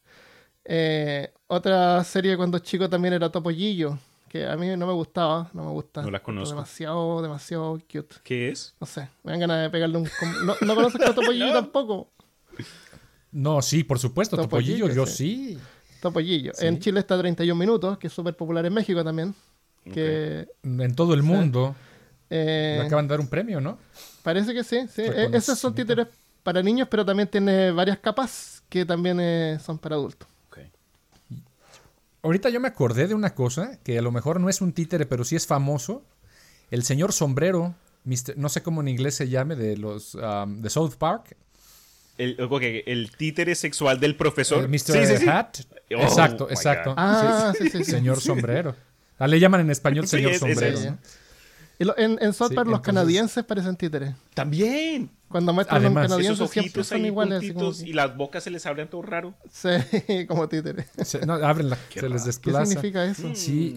[0.65, 3.97] Eh, otra serie cuando chico también era Topollillo,
[4.29, 6.01] que a mí no me gustaba, no me gusta.
[6.01, 6.55] No la Encuentro conozco.
[6.55, 8.15] Demasiado, demasiado cute.
[8.23, 8.75] ¿Qué es?
[8.79, 10.05] No sé, me dan ganas de pegarle un...
[10.19, 12.11] com- No, ¿no conoces a Topollillo tampoco?
[13.31, 14.37] No, sí, por supuesto.
[14.37, 15.55] Topollillo, Topollillo, yo sí.
[15.55, 15.59] sí.
[16.03, 16.51] Topollillo.
[16.53, 16.67] Sí.
[16.67, 19.33] En Chile está 31 minutos, que es súper popular en México también.
[19.91, 21.75] Que En todo el mundo.
[22.29, 23.77] eh, Le acaban de dar un premio, ¿no?
[24.21, 25.01] Parece que sí, sí.
[25.01, 25.37] E- Reconocimiento.
[25.37, 26.07] Esos son títeres
[26.43, 30.27] para niños, pero también tiene varias capas que también eh, son para adultos.
[32.25, 35.05] Ahorita yo me acordé de una cosa que a lo mejor no es un títere,
[35.05, 36.05] pero sí es famoso.
[36.71, 37.75] El señor sombrero,
[38.37, 41.35] no sé cómo en inglés se llame, de los um, de South Park.
[42.17, 44.63] El, títere sexual del profesor.
[44.63, 44.79] El Mr.
[44.79, 45.27] Sí, sí, sí.
[45.27, 45.57] Hat.
[45.95, 46.89] Oh, exacto, exacto.
[46.91, 46.95] God.
[46.99, 47.91] Ah, sí, sí, sí.
[47.91, 48.75] Señor sombrero.
[49.19, 50.77] Ah, le llaman en español señor es- es sombrero.
[50.77, 50.91] eso.
[50.91, 50.97] ¿no?
[51.79, 54.13] Y lo- en, en South Sí, Park los entonces- canadienses parecen títeres.
[54.33, 55.09] También.
[55.27, 57.37] Cuando muestran Además, un Esos canadiense siempre ojitos son ahí iguales.
[57.39, 59.33] Así como y las bocas se les abren todo raro.
[59.51, 59.69] Sí,
[60.27, 60.87] como títeres.
[61.03, 62.23] Se- no, ábrenla, Qué se les raro.
[62.23, 62.65] ¿Qué desplaza.
[62.67, 63.33] significa eso?
[63.35, 63.75] Sí.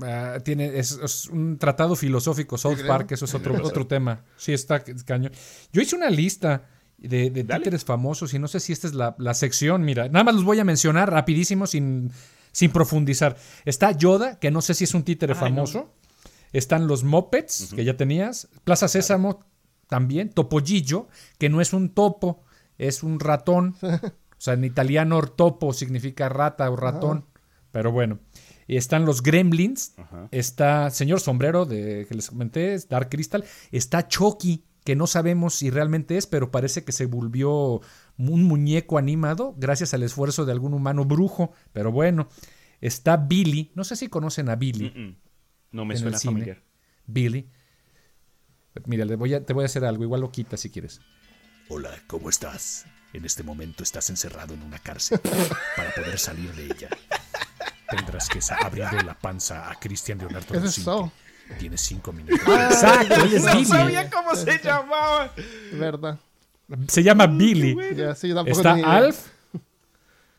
[0.00, 2.78] Ah, tiene, es, es un tratado filosófico, South.
[2.86, 4.22] Park, eso es otro, otro tema.
[4.36, 5.32] Sí, está cañón.
[5.72, 6.66] Yo hice una lista
[6.98, 10.24] de, de títeres famosos y no sé si esta es la, la sección, mira, nada
[10.24, 12.12] más los voy a mencionar rapidísimo sin,
[12.52, 13.36] sin profundizar.
[13.64, 15.94] Está Yoda, que no sé si es un títere Ay, famoso.
[16.52, 18.48] Están los Muppets, que ya tenías.
[18.64, 19.44] Plaza Sésamo
[19.88, 20.30] también.
[20.30, 22.42] Topollillo, que no es un topo,
[22.78, 23.76] es un ratón.
[23.82, 27.26] O sea, en italiano topo significa rata o ratón.
[27.72, 28.20] Pero bueno.
[28.68, 29.94] Están los Gremlins.
[30.30, 33.44] Está Señor Sombrero, de, que les comenté, Dark Crystal.
[33.72, 37.80] Está Chucky, que no sabemos si realmente es, pero parece que se volvió
[38.16, 41.52] un muñeco animado gracias al esfuerzo de algún humano brujo.
[41.72, 42.28] Pero bueno.
[42.80, 43.72] Está Billy.
[43.74, 45.16] No sé si conocen a Billy Mm-mm.
[45.72, 46.32] No me en el suena cine.
[46.32, 46.62] familiar.
[47.06, 47.50] Billy.
[48.86, 51.00] Mira, le voy a, te voy a hacer algo, igual lo quita si quieres.
[51.68, 52.86] Hola, ¿cómo estás?
[53.12, 55.18] En este momento estás encerrado en una cárcel.
[55.76, 56.88] Para poder salir de ella,
[57.90, 60.82] tendrás que abrirle la panza a Cristian Leonardo Ese es Rocinski.
[60.84, 61.10] Saw.
[61.58, 62.38] Tienes cinco minutos.
[62.46, 63.96] Exacto, él es Billy.
[64.12, 65.32] cómo se llamaba.
[65.72, 66.18] ¿Verdad?
[66.88, 67.76] Se llama Billy.
[68.16, 68.74] Sí, Está.
[68.74, 69.26] Alf.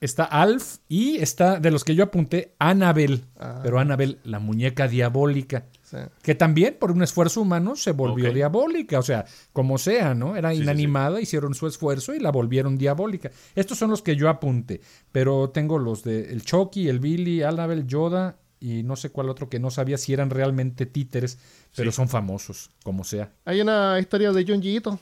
[0.01, 3.26] Está Alf y está, de los que yo apunté, Annabel.
[3.38, 3.60] Ah.
[3.62, 5.66] Pero Annabel, la muñeca diabólica.
[5.84, 5.97] Sí.
[6.22, 8.97] Que también, por un esfuerzo humano, se volvió diabólica.
[8.99, 10.38] O sea, como sea, ¿no?
[10.38, 10.64] Era Sí, sí, sí.
[10.64, 13.32] inanimada, hicieron su esfuerzo y la volvieron diabólica.
[13.55, 14.80] Estos son los que yo apunté.
[15.12, 19.49] Pero tengo los de el Chucky, el Billy, Annabel, Yoda y no sé cuál otro
[19.49, 21.39] que no sabía si eran realmente títeres,
[21.76, 21.95] pero Sí.
[21.97, 23.32] son famosos, como sea.
[23.45, 24.99] Hay una historia de Ito.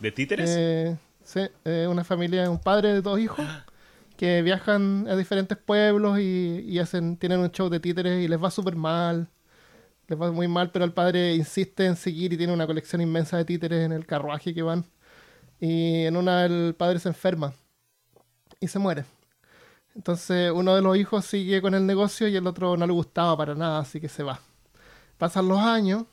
[0.00, 0.50] ¿De títeres?
[0.56, 3.46] Eh, sí, eh, una familia, un padre de dos hijos
[4.16, 8.42] que viajan a diferentes pueblos y, y hacen, tienen un show de títeres y les
[8.42, 9.28] va súper mal.
[10.08, 13.36] Les va muy mal, pero el padre insiste en seguir y tiene una colección inmensa
[13.38, 14.84] de títeres en el carruaje que van.
[15.60, 17.52] Y en una el padre se enferma
[18.60, 19.04] y se muere.
[19.96, 23.36] Entonces uno de los hijos sigue con el negocio y el otro no le gustaba
[23.36, 24.38] para nada, así que se va.
[25.16, 26.04] Pasan los años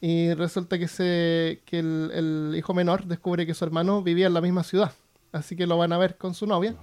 [0.00, 4.34] y resulta que, se, que el, el hijo menor descubre que su hermano vivía en
[4.34, 4.92] la misma ciudad.
[5.32, 6.76] Así que lo van a ver con su novia.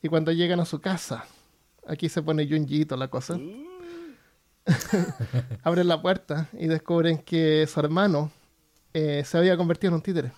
[0.00, 1.24] Y cuando llegan a su casa,
[1.86, 3.36] aquí se pone Junjiito la cosa.
[5.62, 8.30] Abren la puerta y descubren que su hermano
[8.94, 10.32] eh, se había convertido en un títere.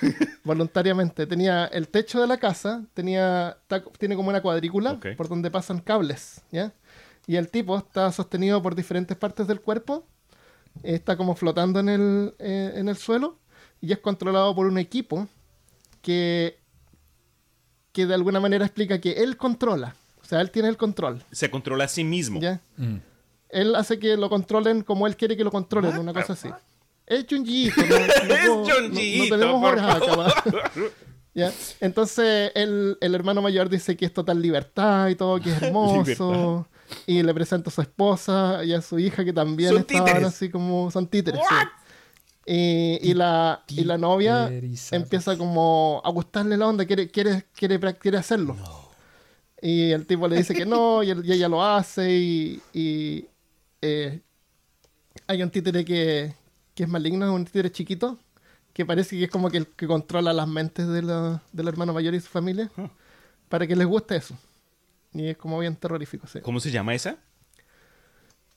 [0.44, 1.26] Voluntariamente.
[1.26, 5.80] Tenía el techo de la casa, tenía, ta- tiene como una cuadrícula por donde pasan
[5.80, 6.72] cables, ¿ya?
[7.26, 10.06] Y el tipo está sostenido por diferentes partes del cuerpo,
[10.82, 13.38] está como flotando en el, eh, en el suelo
[13.80, 15.26] y es controlado por un equipo
[16.02, 16.58] que,
[17.92, 19.94] que de alguna manera explica que él controla.
[20.22, 21.22] O sea, él tiene el control.
[21.32, 22.40] Se controla a sí mismo.
[22.40, 22.60] ¿ya?
[22.76, 22.96] Mm.
[23.50, 26.50] Él hace que lo controlen como él quiere que lo controlen, una cosa así.
[27.06, 27.82] Es Junjiito.
[27.82, 28.90] No, no Es puedo- no- No,
[29.28, 30.02] tenemos por horas.
[31.34, 31.52] ¿Ya?
[31.80, 36.68] Entonces el, el hermano mayor dice que es total libertad y todo, que es hermoso.
[37.06, 40.28] y le presenta a su esposa y a su hija que también Son estaban títeres.
[40.28, 41.40] así como son títeres.
[41.48, 41.54] sí.
[42.46, 44.50] Y, y la, y la novia
[44.92, 48.54] empieza como a gustarle la onda, quiere, quiere, quiere, quiere hacerlo.
[49.62, 53.24] Y el tipo le dice que no, y ella lo hace, y, y,
[53.80, 54.20] eh,
[55.26, 56.34] hay un títere que,
[56.74, 58.18] que es maligno, es un títere chiquito,
[58.72, 61.92] que parece que es como que el que controla las mentes de la- del hermano
[61.92, 62.70] mayor y su familia,
[63.48, 64.36] para que les guste eso.
[65.12, 66.40] Y es como bien terrorífico, sí.
[66.40, 67.16] ¿Cómo se llama esa?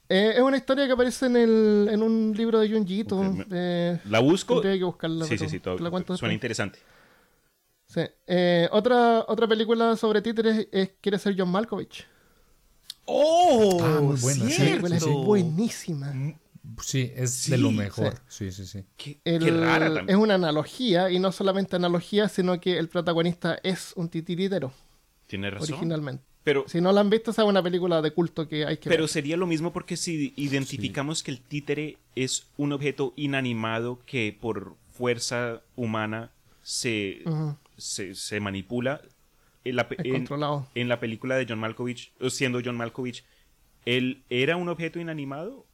[0.09, 4.19] Eh, es una historia que aparece en, el, en un libro de me- eh, ¿La
[4.19, 4.55] busco?
[4.61, 5.25] tendría que buscarla.
[5.25, 5.59] Sí, sí, sí.
[5.59, 6.35] todo- te la cuento suena después.
[6.35, 6.79] interesante.
[7.87, 8.01] Sí.
[8.25, 12.05] Eh, otra, otra película sobre títeres es Quiere ser John Malkovich.
[13.05, 13.77] ¡Oh!
[13.81, 16.13] Ah, muy buena, sí, Esa película es buenísima.
[16.81, 18.19] Sí, es Sí, de lo mejor.
[18.27, 18.83] Sí, sí, sí.
[18.97, 20.09] Qué, El- qué rara también.
[20.09, 24.71] es una analogía, y no solamente analogía, sino que el protagonista es un titiritero,
[25.27, 25.73] Tiene razón.
[25.73, 26.23] originalmente.
[26.43, 28.89] Pero, Si no la han visto, esa es una película de culto que hay que
[28.89, 29.09] pero ver.
[29.09, 34.75] sería lo mismo porque si identificamos que el títere es un objeto inanimado que por
[34.93, 37.23] fuerza humana se,
[37.77, 39.01] se, se manipula.
[39.65, 40.67] En la, en- controlado.
[40.75, 43.25] en la película de John Malkovich, siendo John Malkovich,
[43.85, 45.65] ¿él era un objeto inanimado?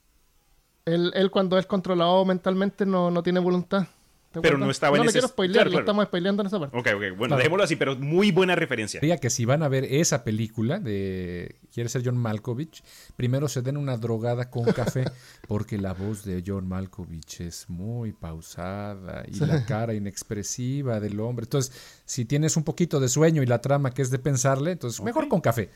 [0.86, 3.88] Él, él cuando es controlado mentalmente no, no tiene voluntad.
[4.32, 5.84] ¿Te Pero no estaba en No le ese- quiero spoilear, claro, claro.
[5.84, 6.76] estamos spoileando en esa parte.
[6.76, 7.02] Ok, ok.
[7.02, 7.38] Bueno, Claro.
[7.38, 9.00] dejémoslo así, pero muy buena referencia.
[9.00, 12.84] Diría que si van a ver esa película de Quiere ser John Malkovich,
[13.16, 15.06] primero se den una drogada con café,
[15.48, 21.44] porque la voz de John Malkovich es muy pausada y la cara inexpresiva del hombre.
[21.46, 25.00] Entonces, si tienes un poquito de sueño y la trama que es de pensarle, entonces
[25.02, 25.70] mejor con café.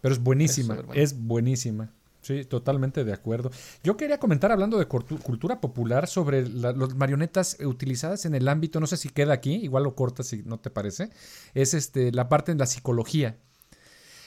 [0.00, 1.92] Pero es buenísima, es buenísima.
[2.22, 3.50] Sí, totalmente de acuerdo.
[3.82, 8.78] Yo quería comentar, hablando de cultura popular, sobre la- las marionetas utilizadas en el ámbito,
[8.78, 11.08] no sé si queda aquí, igual lo cortas si no te parece,
[11.54, 13.38] es este, la parte en la psicología.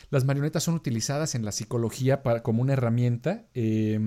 [0.09, 3.45] Las marionetas son utilizadas en la psicología para, como una herramienta.
[3.53, 3.99] eh,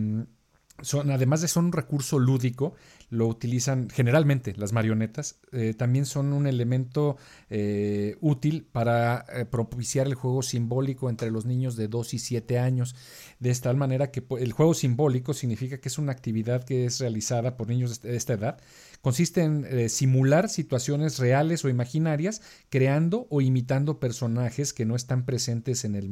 [0.82, 2.74] son, además de son un recurso lúdico,
[3.10, 5.38] lo utilizan generalmente las marionetas.
[5.52, 7.16] eh, también son un elemento
[7.50, 12.58] eh, útil para eh, propiciar el juego simbólico entre los niños de 2 y 7
[12.58, 12.94] años.
[13.38, 16.98] De tal manera que po- el juego simbólico significa que es una actividad que es
[17.00, 18.60] realizada por niños de este- de esta edad.
[19.06, 25.24] Consiste en eh, simular situaciones reales o imaginarias, creando o imitando personajes que no están
[25.24, 26.10] presentes en el,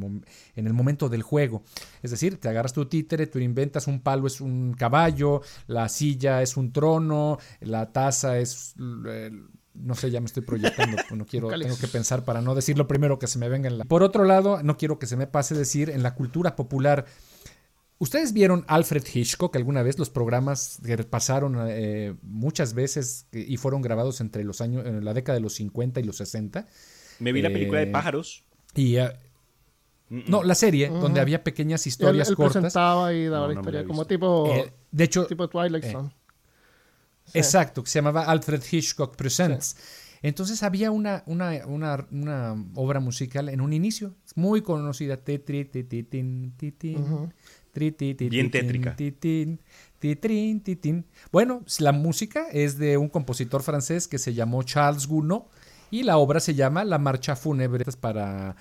[0.54, 1.64] en el momento del juego.
[2.04, 6.40] Es decir, te agarras tu títere, tú inventas un palo es un caballo, la silla
[6.40, 8.74] es un trono, la taza es...
[9.08, 9.32] eh,
[9.74, 12.86] no sé, ya me estoy proyectando, no quiero, tengo que pensar para no decir lo
[12.86, 13.84] primero que se me venga en la...
[13.86, 17.06] Por otro lado, no quiero que se me pase decir, en la cultura popular,
[17.98, 19.98] ¿Ustedes vieron Alfred Hitchcock alguna vez?
[19.98, 25.04] Los programas que pasaron eh, muchas veces eh, y fueron grabados entre los años, en
[25.04, 26.66] la década de los 50 y los 60.
[27.20, 28.44] Me vi la película de Eh, pájaros.
[28.74, 29.12] Y, eh,
[30.08, 30.22] mm.
[30.28, 32.62] no, la serie, donde había pequeñas historias él cortas.
[32.62, 36.10] presentaba y daba No, la historia como tipo, Eh, de hecho, tipo Twilight eh, Zone.
[37.26, 37.38] Sí.
[37.38, 39.76] Exacto, que se llamaba Alfred Hitchcock Presents.
[40.20, 45.18] Entonces había una, una, una, una obra musical en un inicio, muy conocida.
[45.18, 45.82] Ti, ti, ti,
[46.72, 46.96] ti,
[48.30, 48.96] Bien tétrica.
[51.32, 55.42] Bueno, la música es de un compositor francés que se llamó Charles Gounod
[55.90, 58.56] y la obra se llama La Marcha Fúnebre para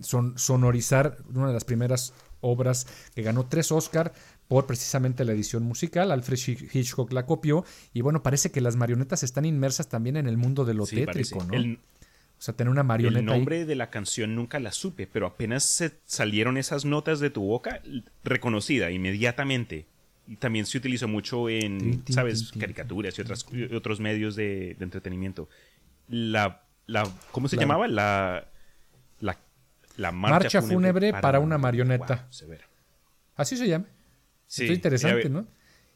[0.00, 4.12] son- sonorizar una de las primeras obras que ganó tres Oscar
[4.48, 6.10] por precisamente la edición musical.
[6.12, 10.26] Alfred Hitch- Hitchcock la copió y bueno, parece que las marionetas están inmersas también en
[10.28, 11.46] el mundo de lo Sí, tétrico, parece.
[11.48, 11.54] ¿no?
[11.54, 11.78] El,
[12.38, 13.34] o sea, tener una marioneta el ahí.
[13.36, 17.42] nombre de la canción nunca la supe, pero apenas se salieron esas notas de tu
[17.42, 17.80] boca,
[18.24, 19.86] reconocida inmediatamente.
[20.28, 22.50] Y también se utilizó mucho en, ¿sabes?
[22.58, 25.48] Caricaturas y otras, y otros medios de, de entretenimiento.
[26.08, 27.86] La, la, ¿Cómo se llamaba?
[27.88, 28.48] La,
[29.20, 29.38] la,
[29.96, 32.28] la marcha, Marcha fúnebre para una marioneta.
[32.42, 32.56] Wow.
[33.36, 33.86] Así se llama.
[34.48, 35.46] Sí, Está interesante, ya ve- ¿no?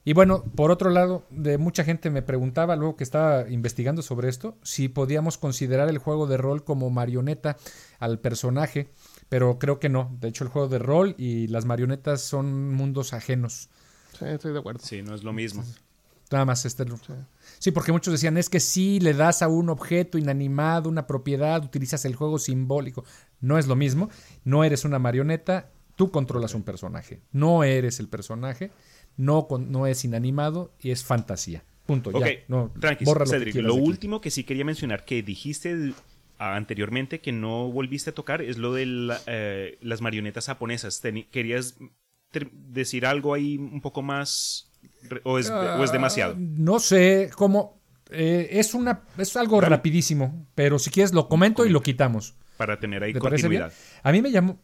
[0.05, 4.29] Y bueno, por otro lado, de mucha gente me preguntaba luego que estaba investigando sobre
[4.29, 7.59] esto, si podíamos considerar el juego de rol como marioneta
[7.99, 8.89] al personaje,
[9.29, 10.17] pero creo que no.
[10.21, 13.69] De hecho, el juego de rol y las marionetas son mundos ajenos.
[14.19, 14.81] Sí, estoy de acuerdo.
[14.83, 15.65] Sí, no es lo mismo.
[16.31, 16.85] Nada más este.
[17.59, 21.63] Sí, porque muchos decían, es que si le das a un objeto inanimado, una propiedad,
[21.65, 23.05] utilizas el juego simbólico.
[23.41, 24.11] No es lo mismo.
[24.45, 27.21] No eres una marioneta, tú controlas un personaje.
[27.33, 28.71] No eres el personaje,
[29.21, 31.63] no, con- no es inanimado y es fantasía.
[31.87, 32.11] Punto.
[32.11, 32.31] Ok, ya.
[32.49, 32.73] No,
[33.27, 33.83] Cedric, lo aquí.
[33.83, 35.93] último que sí quería mencionar que dijiste
[36.39, 41.03] ah, anteriormente que no volviste a tocar es lo de la- eh, las marionetas japonesas.
[41.05, 41.77] Teni- ¿Querías
[42.53, 44.71] decir algo ahí un poco más
[45.09, 46.35] re- o es, o es demasiado?
[46.35, 47.81] Ah, No sé cómo.
[48.13, 52.35] eh, es una es algo rapidísimo, pero si quieres lo comento y lo quitamos.
[52.57, 53.73] Para tener ahí continuidad.
[54.03, 54.59] A mí me llamó.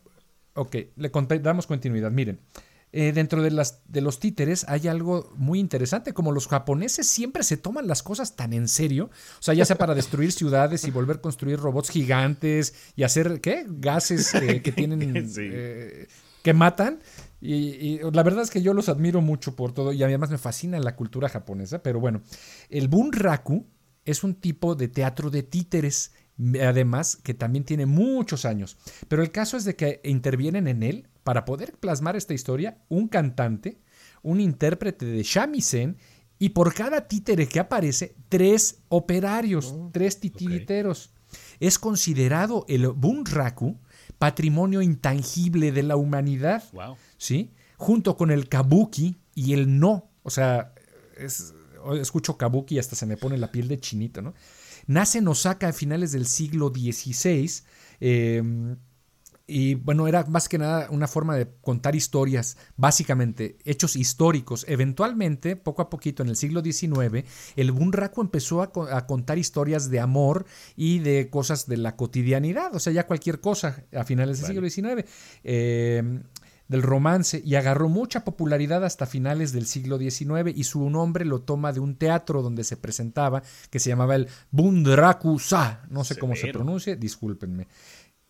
[0.54, 2.10] Ok, le damos continuidad.
[2.10, 2.40] Miren,
[2.92, 6.14] eh, dentro de, las, de los títeres hay algo muy interesante.
[6.14, 9.10] Como los japoneses siempre se toman las cosas tan en serio.
[9.38, 13.40] O sea, ya sea para destruir ciudades y volver a construir robots gigantes y hacer,
[13.40, 13.66] ¿qué?
[13.68, 15.28] Gases eh, que tienen.
[15.28, 15.42] Sí.
[15.42, 16.08] eh,
[16.42, 17.00] que matan.
[17.40, 20.38] Y, y la verdad es que yo los admiro mucho por todo y además me
[20.38, 21.82] fascina la cultura japonesa.
[21.82, 22.22] Pero bueno,
[22.70, 23.66] el bunraku
[24.06, 26.12] es un tipo de teatro de títeres,
[26.62, 28.78] además que también tiene muchos años.
[29.08, 33.08] Pero el caso es de que intervienen en él para poder plasmar esta historia un
[33.08, 33.80] cantante,
[34.22, 35.96] un intérprete de shamisen
[36.38, 41.10] y por cada títere que aparece, tres operarios, tres titiriteros.
[41.58, 43.76] Es considerado el bunraku
[44.18, 46.62] patrimonio intangible de la humanidad.
[46.72, 46.96] Wow.
[47.18, 47.50] ¿sí?
[47.76, 50.08] Junto con el kabuki y el no.
[50.22, 50.72] O sea,
[51.18, 51.54] es-
[52.00, 54.32] escucho kabuki y hasta se me pone la piel de chinito, ¿no?
[54.86, 57.50] Nace en Osaka a finales del siglo XVI.
[58.00, 58.76] eh,
[59.48, 64.64] y bueno, era más que nada una forma de contar historias, básicamente hechos históricos.
[64.68, 67.24] Eventualmente, poco a poquito, en el siglo XIX,
[67.54, 71.94] el bunraku empezó a, co- a contar historias de amor y de cosas de la
[71.96, 74.70] cotidianidad, o sea, ya cualquier cosa a finales del Vale.
[74.70, 75.08] siglo XIX.
[75.44, 76.20] Eh,
[76.68, 81.42] del romance y agarró mucha popularidad hasta finales del siglo XIX y su nombre lo
[81.42, 86.34] toma de un teatro donde se presentaba que se llamaba el Bundrakusa, no sé cómo
[86.34, 86.58] se Severo.
[86.60, 87.68] pronuncie, discúlpenme.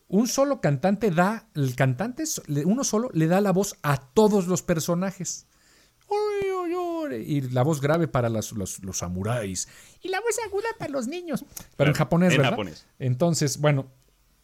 [0.07, 2.23] Un solo cantante da, el cantante,
[2.65, 5.47] uno solo, le da la voz a todos los personajes.
[7.25, 9.67] Y la voz grave para los, los, los samuráis.
[10.01, 11.45] Y la voz aguda para los niños.
[11.75, 12.51] Pero en japonés, en ¿verdad?
[12.51, 12.85] japonés.
[12.99, 13.91] Entonces, bueno,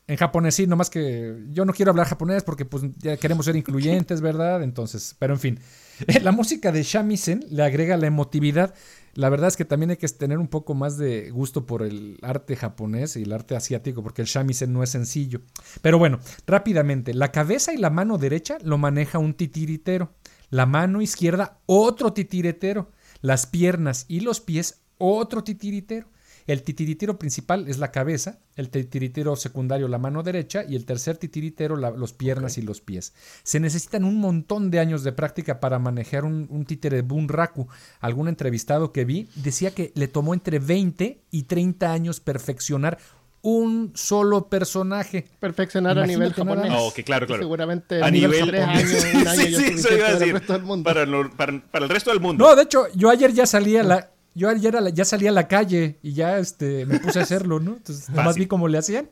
[0.07, 3.55] en japonés sí, nomás que yo no quiero hablar japonés porque pues ya queremos ser
[3.55, 4.63] incluyentes, ¿verdad?
[4.63, 5.59] Entonces, pero en fin.
[6.21, 8.73] La música de shamisen le agrega la emotividad.
[9.15, 12.17] La verdad es que también hay que tener un poco más de gusto por el
[12.23, 15.41] arte japonés y el arte asiático, porque el shamisen no es sencillo.
[15.81, 20.13] Pero bueno, rápidamente, la cabeza y la mano derecha lo maneja un titiritero,
[20.49, 22.89] la mano izquierda otro titiritero,
[23.21, 26.12] las piernas y los pies otro titiritero.
[26.47, 31.17] El titiritero principal es la cabeza, el titiritero secundario la mano derecha y el tercer
[31.17, 33.13] titiritero la- los piernas y los pies.
[33.43, 37.67] Se necesitan un montón de años de práctica para manejar un, un títere bunraku.
[37.99, 42.97] Algún entrevistado que vi decía que le tomó entre 20 y 30 años perfeccionar
[43.45, 45.25] un solo personaje.
[45.41, 46.71] Perfeccionar a nivel japonés.
[46.73, 47.41] Oh, que claro, claro.
[47.43, 50.07] Seguramente A nivel tres años, un año sí, ya sí, es eso suficiente iba a
[50.07, 50.33] para el decir.
[50.35, 50.83] resto del mundo.
[50.85, 52.45] Para, lo- para- para el resto del mundo.
[52.45, 55.27] No, de hecho, yo ayer ya salí a la, yo ayer a la- ya salí
[55.27, 57.73] a la calle y ya este, me puse a hacerlo, ¿no?
[57.77, 58.43] Entonces, nomás Fácil.
[58.43, 59.09] vi cómo le hacían.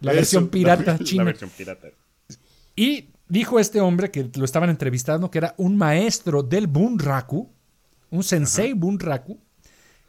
[0.00, 1.24] La Eso, versión pirata la- china.
[1.24, 1.88] La versión pirata.
[2.76, 7.50] Y dijo este hombre que lo estaban entrevistando que era un maestro del Bunraku,
[8.10, 9.38] un sensei Bunraku,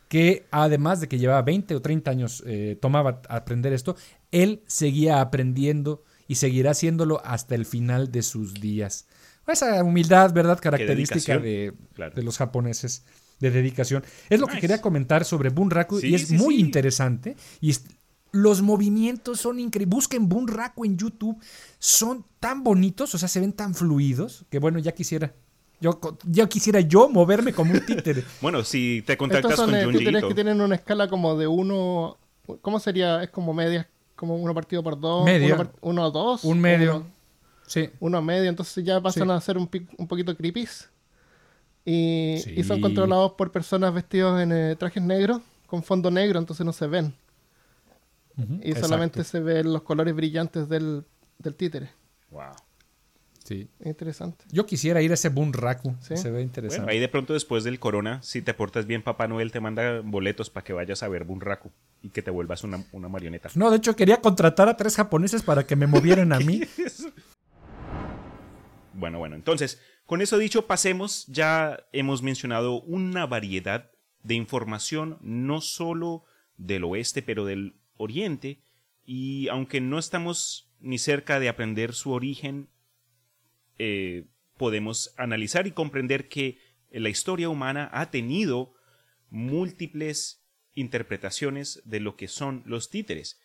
[0.08, 3.96] que además de que llevaba 20 o 30 años eh, tomaba aprender esto,
[4.32, 9.08] él seguía aprendiendo y seguirá haciéndolo hasta el final de sus días.
[9.48, 10.60] Esa humildad, ¿verdad?
[10.60, 12.16] Característica de, Claro.
[12.16, 13.04] de los japoneses,
[13.40, 14.04] de dedicación.
[14.30, 16.62] Es lo que quería comentar sobre Bunraku Sí, y es sí, muy sí.
[16.62, 17.36] interesante.
[17.62, 17.86] Y es-
[18.32, 19.96] los movimientos son increíbles.
[19.96, 21.38] Busquen Bunraku en YouTube.
[21.80, 25.34] Son tan bonitos, o sea, se ven tan fluidos que bueno, ya quisiera.
[25.82, 28.24] Yo, ya quisiera yo moverme como un títere.
[28.42, 31.48] Bueno, si te Estos contactas son con Junji títeres que tienen una escala como de
[31.48, 32.18] uno.
[32.62, 33.24] ¿Cómo sería?
[33.24, 35.26] Es como media, como uno partido por dos.
[35.26, 35.48] Media.
[35.56, 36.44] Uno, par- uno a dos.
[36.44, 36.96] Un medio.
[36.98, 37.06] Uno,
[37.68, 37.90] Sí.
[38.00, 38.50] uno a medio.
[38.50, 39.34] Entonces ya pasan Sí.
[39.34, 40.90] a ser un, un poquito creepies.
[41.86, 46.66] Y, y son controlados por personas vestidos en eh, trajes negros, con fondo negro, entonces
[46.66, 47.14] no se ven.
[48.64, 49.24] Y solamente exacto.
[49.24, 51.06] se ven los colores brillantes del,
[51.38, 51.90] del títere.
[52.32, 52.54] Wow.
[53.46, 53.70] Sí.
[53.84, 54.44] Interesante.
[54.52, 55.96] Yo quisiera ir a ese Bunraku.
[56.02, 56.18] Sí.
[56.18, 56.82] Se ve interesante.
[56.82, 60.02] Bueno, ahí de pronto después del corona, si te portas bien, Papá Noel te manda
[60.02, 61.72] boletos para que vayas a ver Bunraku
[62.02, 63.50] y que te vuelvas una, una marioneta.
[63.54, 66.62] No, de hecho quería contratar a tres japoneses para que me movieran a mí.
[68.98, 71.26] Bueno, bueno, entonces, con eso dicho, pasemos.
[71.28, 73.92] Ya hemos mencionado una variedad
[74.24, 76.26] de información, no solo
[76.58, 78.62] del oeste, pero del oriente.
[79.06, 82.70] Y aunque no estamos ni cerca de aprender su origen,
[83.78, 84.26] eh,
[84.58, 86.60] podemos analizar y comprender que
[86.92, 88.74] la historia humana ha tenido
[89.30, 90.46] múltiples
[90.76, 93.40] interpretaciones de lo que son los títeres.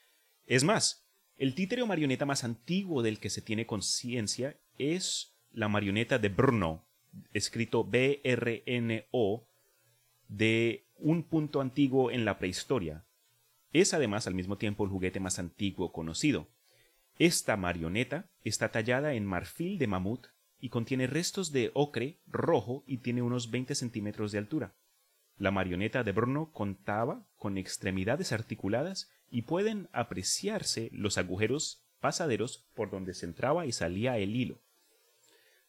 [0.47, 1.07] Es más,
[1.37, 6.29] el títere o marioneta más antiguo del que se tiene conciencia es la marioneta de
[6.29, 6.85] Brno,
[7.33, 9.47] escrito B-R-N-O,
[10.29, 13.05] de un punto antiguo en la prehistoria.
[13.73, 16.49] Es además al mismo tiempo el juguete más antiguo conocido.
[17.19, 20.27] Esta marioneta está tallada en marfil de mamut
[20.59, 24.75] y contiene restos de ocre rojo y tiene unos 20 centímetros de altura.
[25.37, 32.91] La marioneta de Brno contaba con extremidades articuladas y pueden apreciarse los agujeros pasaderos por
[32.91, 34.61] donde se entraba y salía el hilo.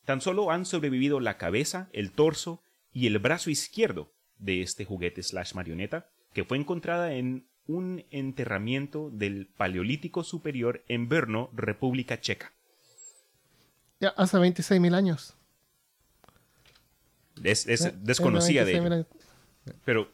[0.06, 5.22] Tan solo han sobrevivido la cabeza, el torso y el brazo izquierdo de este juguete
[5.24, 12.52] slash marioneta, que fue encontrada en un enterramiento del Paleolítico Superior en Brno, República Checa.
[14.00, 15.36] Ya hace 26.000 años.
[17.44, 19.06] Es, es Eh, desconocida de 26.000 ello.
[19.86, 20.10] Pero,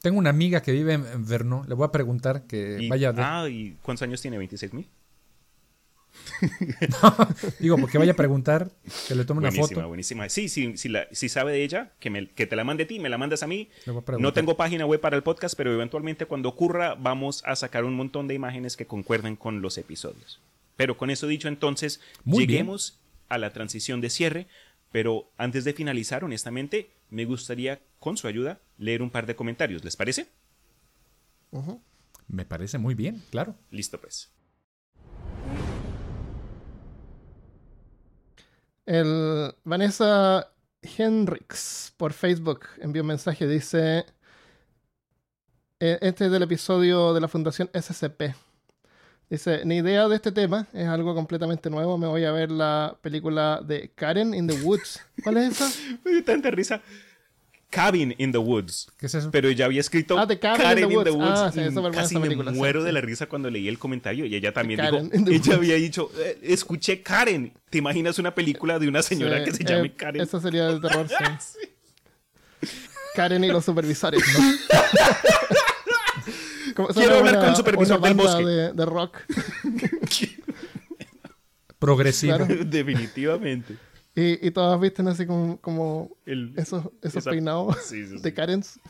[0.00, 1.64] Tengo una amiga que vive en Verno.
[1.66, 3.24] Le voy a preguntar que y- vaya a ver.
[3.24, 4.38] ah, ¿y cuántos años tiene?
[4.38, 4.72] ¿26
[7.58, 8.70] Digo, porque vaya a preguntar,
[9.06, 9.88] que le tome una Buenísima, foto.
[9.88, 10.28] buenísima.
[10.28, 12.86] Sí, sí, sí la- si sabe de ella, que, me- que te la mande a
[12.86, 13.68] ti, me la mandas a mí.
[13.86, 14.12] A.
[14.18, 17.94] No tengo página web para el podcast, pero eventualmente cuando ocurra vamos a sacar un
[17.94, 20.40] montón de imágenes que concuerden con los episodios.
[20.76, 22.48] Pero con eso dicho, entonces, Muy bien.
[22.50, 22.98] lleguemos
[23.28, 24.46] a la transición de cierre.
[24.90, 29.84] Pero antes de finalizar, honestamente, me gustaría, con su ayuda, leer un par de comentarios.
[29.84, 30.28] ¿Les parece?
[32.28, 33.54] Me parece muy bien, claro.
[33.70, 34.30] Listo, pues.
[38.88, 43.46] El Vanessa Henrix por Facebook envió un mensaje.
[43.46, 44.06] Dice:
[45.78, 48.34] eh, Este es del episodio de la Fundación SCP.
[49.28, 51.98] Dice, ni idea de este tema, es algo completamente nuevo.
[51.98, 55.02] Me voy a ver la película de Karen in the Woods.
[55.22, 55.68] ¿Cuál es esa?
[56.06, 56.80] Me dio tanta risa.
[57.70, 58.88] Cabin in the Woods.
[58.98, 59.30] ¿Qué es eso?
[59.30, 61.38] Pero ella había escrito Ah, The Cabin Karen in the Woods.
[61.38, 62.86] Ah, sí, y casi me muero sí.
[62.86, 65.48] de la risa cuando leí el comentario y ella también Karen dijo, ella Woods.
[65.56, 67.52] había dicho, "Eh, escuché Karen.
[67.68, 70.22] ¿Te imaginas una película de una señora Sí, que se eh, llame Karen?
[70.22, 71.14] Eso sería de terror, sí.
[73.14, 74.22] Karen y los supervisores.
[76.74, 78.44] Como- Quiero hablar una- con el supervisor del bosque.
[78.44, 79.18] De, de rock.
[81.78, 82.36] Progresivo.
[82.36, 82.64] Claro.
[82.64, 83.76] Definitivamente.
[84.20, 88.22] Y, y todas visten así como, como El- esos, esos esa- peinados Sí, sí, sí.
[88.22, 88.80] de Karens.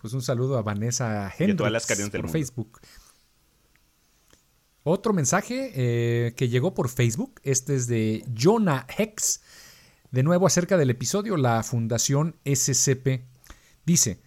[0.00, 2.32] Pues un saludo a Vanessa Hendricks todas las Karens del por mundo.
[2.38, 2.80] Facebook.
[4.82, 9.42] Otro mensaje eh, que llegó por Facebook, este es de Jonah Hex,
[10.10, 13.24] de nuevo acerca del episodio La Fundación SCP.
[13.84, 14.22] Dice,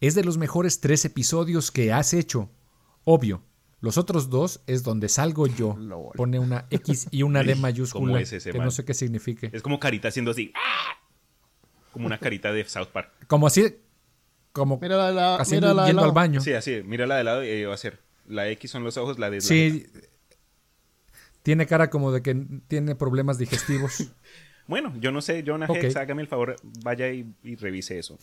[0.00, 2.50] es de los mejores tres episodios que has hecho.
[3.04, 3.42] Obvio,
[3.80, 5.76] los otros dos es donde salgo yo.
[6.16, 8.66] Pone una X y una D mayúscula, ¿Cómo es ese que man?
[8.66, 9.50] no sé qué signifique.
[9.52, 10.52] Es como carita haciendo así.
[10.54, 10.98] ¡ah!
[11.92, 13.10] Como una carita de South Park.
[13.26, 13.76] Como así,
[14.52, 16.40] como Mira la, la, haciendo, mira la de yendo al baño.
[16.40, 16.82] Sí, así.
[16.84, 18.00] Mira la de lado y va a ser.
[18.26, 19.86] La X son los ojos, la D la Sí.
[21.42, 22.34] Tiene cara como de que
[22.68, 24.08] tiene problemas digestivos.
[24.66, 25.78] Bueno, yo no sé, Jonah Ok.
[25.78, 26.54] Hex, hágame el favor,
[26.84, 28.20] vaya y, y revise eso.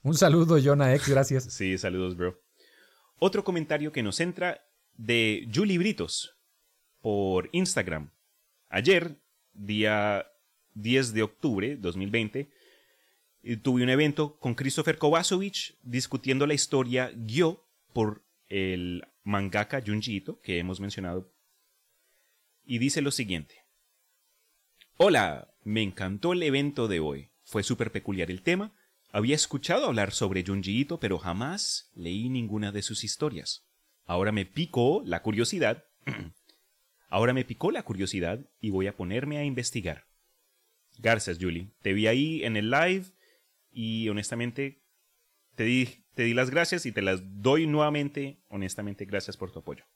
[0.00, 1.44] Un saludo, Jonah X, gracias.
[1.52, 2.40] Sí, saludos, bro.
[3.18, 4.62] Otro comentario que nos entra
[4.94, 6.36] de Julie Britos
[7.00, 8.10] por Instagram.
[8.68, 9.16] Ayer,
[9.54, 10.26] día
[10.74, 12.50] 10 de octubre 2020,
[13.42, 20.16] eh, tuve un evento con Christopher Kovacevic discutiendo la historia Gyo por el mangaka Junji
[20.16, 21.32] Ito, que hemos mencionado.
[22.66, 23.64] Y dice lo siguiente.
[24.98, 27.30] Hola, me encantó el evento de hoy.
[27.44, 28.75] Fue súper peculiar el tema.
[29.16, 33.64] Había escuchado hablar sobre Junji Ito, pero jamás leí ninguna de sus historias.
[34.04, 35.84] Ahora me picó la curiosidad.
[37.08, 40.04] Ahora me picó la curiosidad y voy a ponerme a investigar.
[40.98, 41.70] Gracias, Julie.
[41.80, 43.06] Te vi ahí en el live
[43.70, 44.82] y honestamente
[45.54, 48.42] te di, te di las gracias y te las doy nuevamente.
[48.50, 49.86] Honestamente, gracias por tu apoyo.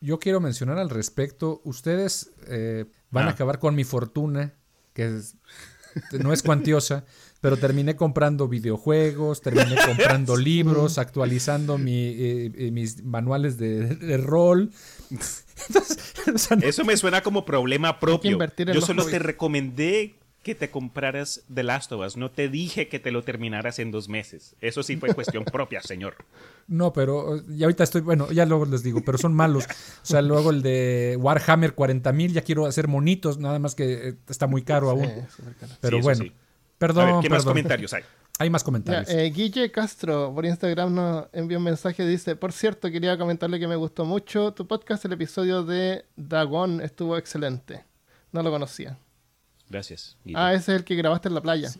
[0.00, 3.30] Yo quiero mencionar al respecto, ustedes eh, van Ah.
[3.30, 4.54] a acabar con mi fortuna,
[4.92, 5.36] que es-
[6.20, 7.04] no es cuantiosa,
[7.40, 14.16] pero terminé comprando videojuegos, terminé comprando libros, actualizando mi, eh, eh, mis manuales de, de
[14.16, 14.70] rol.
[15.10, 18.32] Entonces, o sea, no- Eso me suena como problema propio.
[18.32, 20.14] invertir en Yo solo te recomendé
[20.44, 22.16] que te compraras The Last of Us.
[22.16, 24.54] No te dije que te lo terminaras en dos meses.
[24.60, 26.14] Eso sí fue cuestión propia, señor.
[26.68, 29.64] No, pero ya ahorita estoy, bueno, ya luego les digo, pero son malos.
[29.64, 34.14] O sea, luego el de Warhammer 40.000, ya quiero hacer monitos, nada más que eh,
[34.28, 35.06] está muy caro aún.
[35.06, 35.72] Sí, súper caro.
[35.80, 36.32] Pero Sí, bueno, sí.
[36.78, 38.02] perdón, A ver, ¿qué más comentarios hay?
[38.38, 39.08] Hay más Ya, comentarios.
[39.10, 42.04] eh, Guille Castro por Instagram nos envió un mensaje.
[42.06, 45.04] Dice: Por cierto, quería comentarle que me gustó mucho tu podcast.
[45.04, 47.84] El episodio de Dagon estuvo excelente.
[48.32, 48.98] No lo conocía.
[49.68, 50.16] Gracias.
[50.34, 51.70] Ah, ese es el que grabaste en la playa.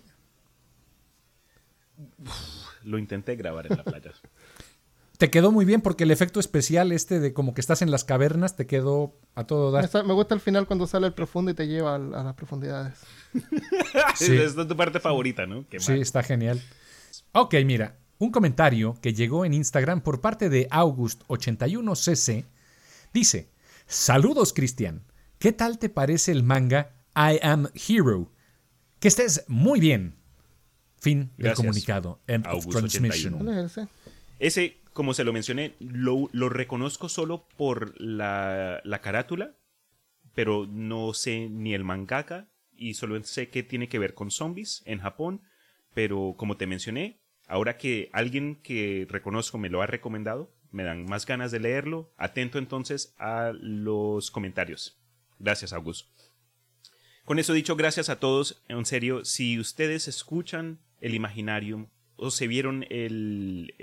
[2.82, 4.12] Lo intenté grabar en la playa.
[5.18, 8.02] Te quedó muy bien porque el efecto especial este de como que estás en las
[8.02, 9.88] cavernas te quedó a todo dar.
[10.04, 12.98] Me gusta el final cuando sale el profundo y te lleva a, las profundidades.
[14.16, 14.36] Sí.
[14.36, 15.66] Es tu parte favorita, ¿no?
[15.68, 16.02] Qué Sí, mal.
[16.02, 16.60] está genial.
[17.32, 22.44] Ok, mira, un comentario que llegó en Instagram por parte de August81cc
[23.12, 23.50] dice:
[23.86, 25.04] Saludos, Cristian.
[25.38, 28.30] ¿Qué tal te parece el manga I Am Hero?
[29.00, 30.16] Que estés muy bien.
[30.98, 32.20] Fin del comunicado.
[32.26, 33.34] End of August transmission.
[33.34, 33.44] 81.
[33.44, 33.88] ¿Cuál
[34.38, 34.80] es ese?
[34.92, 39.56] Como se lo mencioné, lo, lo reconozco solo por la, la carátula,
[40.34, 44.82] pero no sé ni el mangaka y solo sé que tiene que ver con zombies
[44.86, 45.42] en Japón,
[45.94, 51.04] pero como te mencioné, ahora que alguien que reconozco me lo ha recomendado, me dan
[51.06, 52.12] más ganas de leerlo.
[52.16, 55.00] Atento entonces a los comentarios.
[55.38, 56.08] Gracias, August.
[57.24, 58.62] Con eso dicho, gracias a todos.
[58.68, 63.74] En serio, si ustedes escuchan el Imaginarium o se vieron el,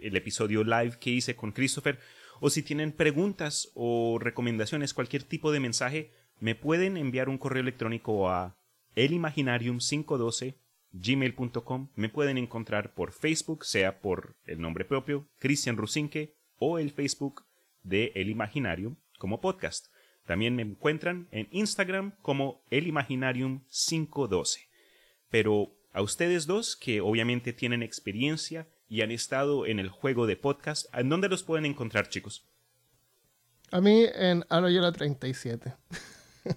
[0.00, 2.00] episodio live que hice con Christopher,
[2.40, 7.62] o si tienen preguntas o recomendaciones, cualquier tipo de mensaje, me pueden enviar un correo
[7.62, 8.56] electrónico a
[8.96, 10.56] elimaginarium512
[10.90, 11.90] gmail.com.
[11.94, 17.44] Me pueden encontrar por Facebook, sea por el nombre propio, Cristian Rusinque, o el Facebook
[17.84, 19.86] de El Imaginarium como podcast.
[20.28, 24.68] También me encuentran en Instagram como elimaginarium512.
[25.30, 30.36] Pero a ustedes dos, que obviamente tienen experiencia y han estado en el juego de
[30.36, 32.46] podcast, ¿en dónde los pueden encontrar, chicos?
[33.70, 35.74] A mí en Aloyola 37.
[36.44, 36.54] Eh,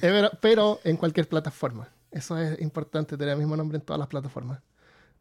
[0.00, 1.88] pero, pero en cualquier plataforma.
[2.10, 4.60] Eso es importante, tener el mismo nombre en todas las plataformas.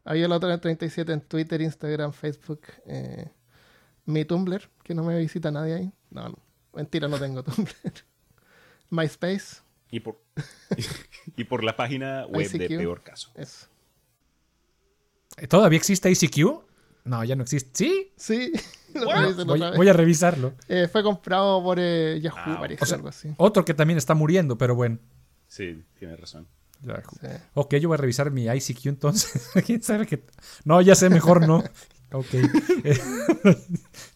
[0.03, 3.32] Había la otra 37 en Twitter, Instagram, Facebook, eh,
[4.05, 5.93] mi Tumblr, que no me visita nadie ahí.
[6.12, 6.51] No, no.
[6.74, 7.74] Mentira, no tengo Tumblr.
[8.89, 10.22] MySpace, Y por,
[11.38, 12.78] y por la página web de ICQ.
[12.78, 13.32] Peor Caso.
[13.36, 13.67] eso.
[15.49, 16.63] ¿Todavía existe ICQ?
[17.05, 17.74] No, ya no existe.
[17.74, 18.11] ¿Sí?
[18.17, 18.51] Sí,
[19.78, 20.53] Voy, a revisarlo.
[20.67, 23.34] Eh, fue comprado por eh, Yahoo, Ah, parece, o sea, algo así.
[23.38, 24.99] Otro que también está muriendo, pero bueno.
[25.47, 26.47] Sí, tienes razón.
[26.82, 27.01] Yahoo.
[27.22, 27.28] Sí.
[27.53, 29.49] Ok, yo voy a revisar mi ICQ entonces.
[29.65, 30.26] ¿Quién sabe qué?
[30.65, 31.63] No, ya sé, mejor no.
[32.11, 32.28] Ok.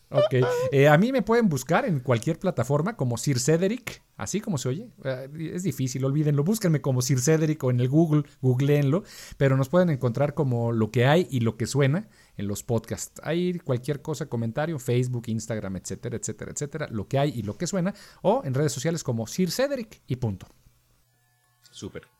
[0.09, 0.35] Ok.
[0.71, 4.69] Eh, a mí me pueden buscar en cualquier plataforma como Sir Cedric, así como se
[4.69, 4.89] oye.
[5.03, 6.43] Eh, es difícil, olvídenlo.
[6.43, 9.03] Búsquenme como Sir Cedric o en el Google, googleenlo.
[9.37, 13.19] Pero nos pueden encontrar como lo que hay y lo que suena en los podcasts.
[13.23, 16.87] Hay cualquier cosa, comentario, Facebook, Instagram, etcétera, etcétera, etcétera.
[16.91, 17.93] Lo que hay y lo que suena.
[18.21, 20.47] O en redes sociales como Sir Cedric y punto.
[21.71, 22.14] Súper.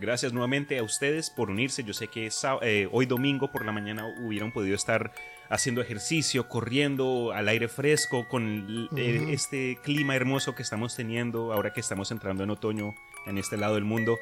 [0.00, 1.82] Gracias nuevamente a ustedes por unirse.
[1.82, 2.30] Yo sé que
[2.62, 5.12] eh, hoy domingo por la mañana hubieran podido estar
[5.50, 9.30] haciendo ejercicio, corriendo al aire fresco con el- eh, Ujú.
[9.32, 12.94] este clima hermoso que estamos teniendo ahora que estamos entrando en otoño
[13.26, 14.18] en este lado del mundo.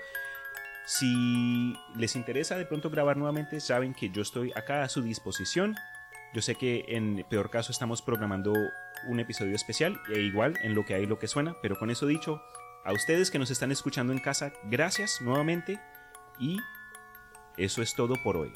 [0.87, 5.75] Si les interesa de pronto grabar nuevamente, saben que yo estoy acá a su disposición.
[6.33, 8.55] Yo sé que en peor caso estamos programando
[9.09, 12.07] un episodio especial e igual en lo que hay lo que suena, pero con eso
[12.07, 12.41] dicho,
[12.87, 15.81] a ustedes que nos están escuchando en casa, gracias nuevamente
[16.39, 16.59] y
[17.57, 18.53] eso es todo por hoy.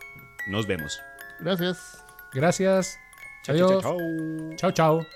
[0.46, 1.00] Nos vemos.
[1.40, 2.04] Gracias.
[2.32, 2.98] Gracias.
[3.42, 4.56] Chao, chao.
[4.56, 5.06] Chao, chao.